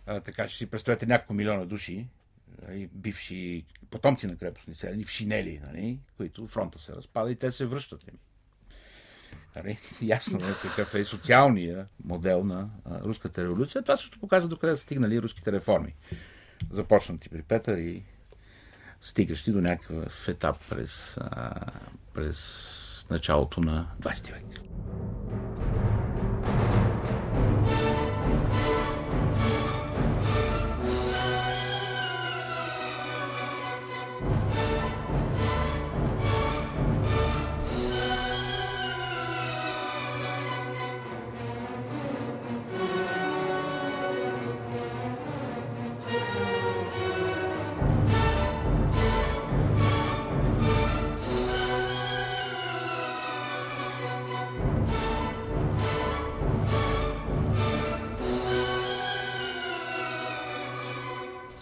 А, 0.05 0.19
така 0.19 0.47
че 0.47 0.57
си 0.57 0.65
представете 0.65 1.05
няколко 1.05 1.33
милиона 1.33 1.65
души, 1.65 2.07
нали? 2.61 2.89
бивши 2.93 3.65
потомци 3.89 4.27
на 4.27 4.37
крепостни 4.37 4.75
селени, 4.75 5.05
в 5.05 5.09
шинели, 5.09 5.61
нали? 5.65 5.99
които 6.17 6.47
фронта 6.47 6.79
се 6.79 6.93
разпада 6.93 7.31
и 7.31 7.35
те 7.35 7.51
се 7.51 7.65
връщат. 7.65 8.07
Нали? 8.07 8.17
Нали? 9.55 9.79
Ясно 10.01 10.39
е 10.39 10.53
какъв 10.61 10.95
е 10.95 11.05
социалния 11.05 11.87
модел 12.05 12.43
на 12.43 12.69
руската 13.03 13.43
революция. 13.43 13.81
Това 13.81 13.97
също 13.97 14.19
показва 14.19 14.49
докъде 14.49 14.75
са 14.75 14.81
стигнали 14.83 15.21
руските 15.21 15.51
реформи. 15.51 15.95
Започнати 16.71 17.29
при 17.29 17.41
Петър 17.41 17.77
и 17.77 18.03
стигащи 19.01 19.51
до 19.51 19.61
някакъв 19.61 20.27
етап 20.27 20.57
през, 20.69 21.17
а, 21.17 21.53
през 22.13 23.07
началото 23.09 23.61
на 23.61 23.87
20 24.01 24.31
век. 24.31 24.72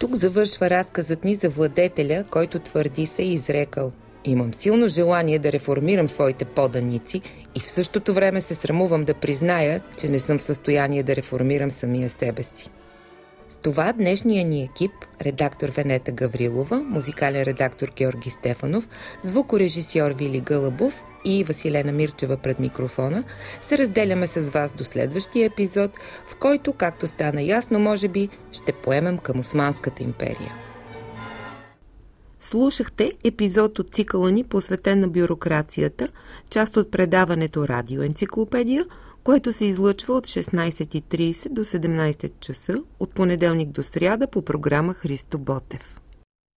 Тук 0.02 0.14
завършва 0.14 0.70
разказът 0.70 1.24
ни 1.24 1.34
за 1.34 1.48
владетеля, 1.48 2.24
който 2.30 2.58
твърди 2.58 3.06
се 3.06 3.22
и 3.22 3.32
изрекал. 3.32 3.92
Имам 4.24 4.54
силно 4.54 4.88
желание 4.88 5.38
да 5.38 5.52
реформирам 5.52 6.08
своите 6.08 6.44
поданици 6.44 7.20
и 7.54 7.60
в 7.60 7.70
същото 7.70 8.14
време 8.14 8.40
се 8.40 8.54
срамувам 8.54 9.04
да 9.04 9.14
призная, 9.14 9.80
че 9.96 10.08
не 10.08 10.20
съм 10.20 10.38
в 10.38 10.42
състояние 10.42 11.02
да 11.02 11.16
реформирам 11.16 11.70
самия 11.70 12.10
себе 12.10 12.42
си. 12.42 12.70
Това 13.62 13.92
днешния 13.92 14.44
ни 14.44 14.62
екип, 14.62 14.92
редактор 15.20 15.68
Венета 15.68 16.12
Гаврилова, 16.12 16.80
музикален 16.80 17.42
редактор 17.42 17.92
Георги 17.96 18.30
Стефанов, 18.30 18.88
звукорежисьор 19.22 20.10
Вили 20.10 20.40
Гълъбов 20.40 21.04
и 21.24 21.44
Василена 21.44 21.92
Мирчева 21.92 22.36
пред 22.36 22.58
микрофона, 22.58 23.24
се 23.60 23.78
разделяме 23.78 24.26
с 24.26 24.50
вас 24.50 24.72
до 24.72 24.84
следващия 24.84 25.46
епизод, 25.46 25.90
в 26.26 26.36
който, 26.36 26.72
както 26.72 27.06
стана 27.06 27.42
ясно, 27.42 27.78
може 27.78 28.08
би, 28.08 28.28
ще 28.52 28.72
поемем 28.72 29.18
към 29.18 29.38
Османската 29.38 30.02
империя. 30.02 30.52
Слушахте 32.40 33.12
епизод 33.24 33.78
от 33.78 33.94
цикъла 33.94 34.30
ни, 34.30 34.44
посветен 34.44 35.00
на 35.00 35.08
бюрокрацията, 35.08 36.08
част 36.50 36.76
от 36.76 36.90
предаването 36.90 37.68
Радиоенциклопедия– 37.68 38.84
което 39.24 39.52
се 39.52 39.64
излъчва 39.64 40.14
от 40.14 40.26
16.30 40.26 41.48
до 41.48 41.64
17 41.64 42.40
часа 42.40 42.82
от 43.00 43.14
понеделник 43.14 43.68
до 43.68 43.82
сряда 43.82 44.26
по 44.26 44.42
програма 44.42 44.94
Христо 44.94 45.38
Ботев. 45.38 46.01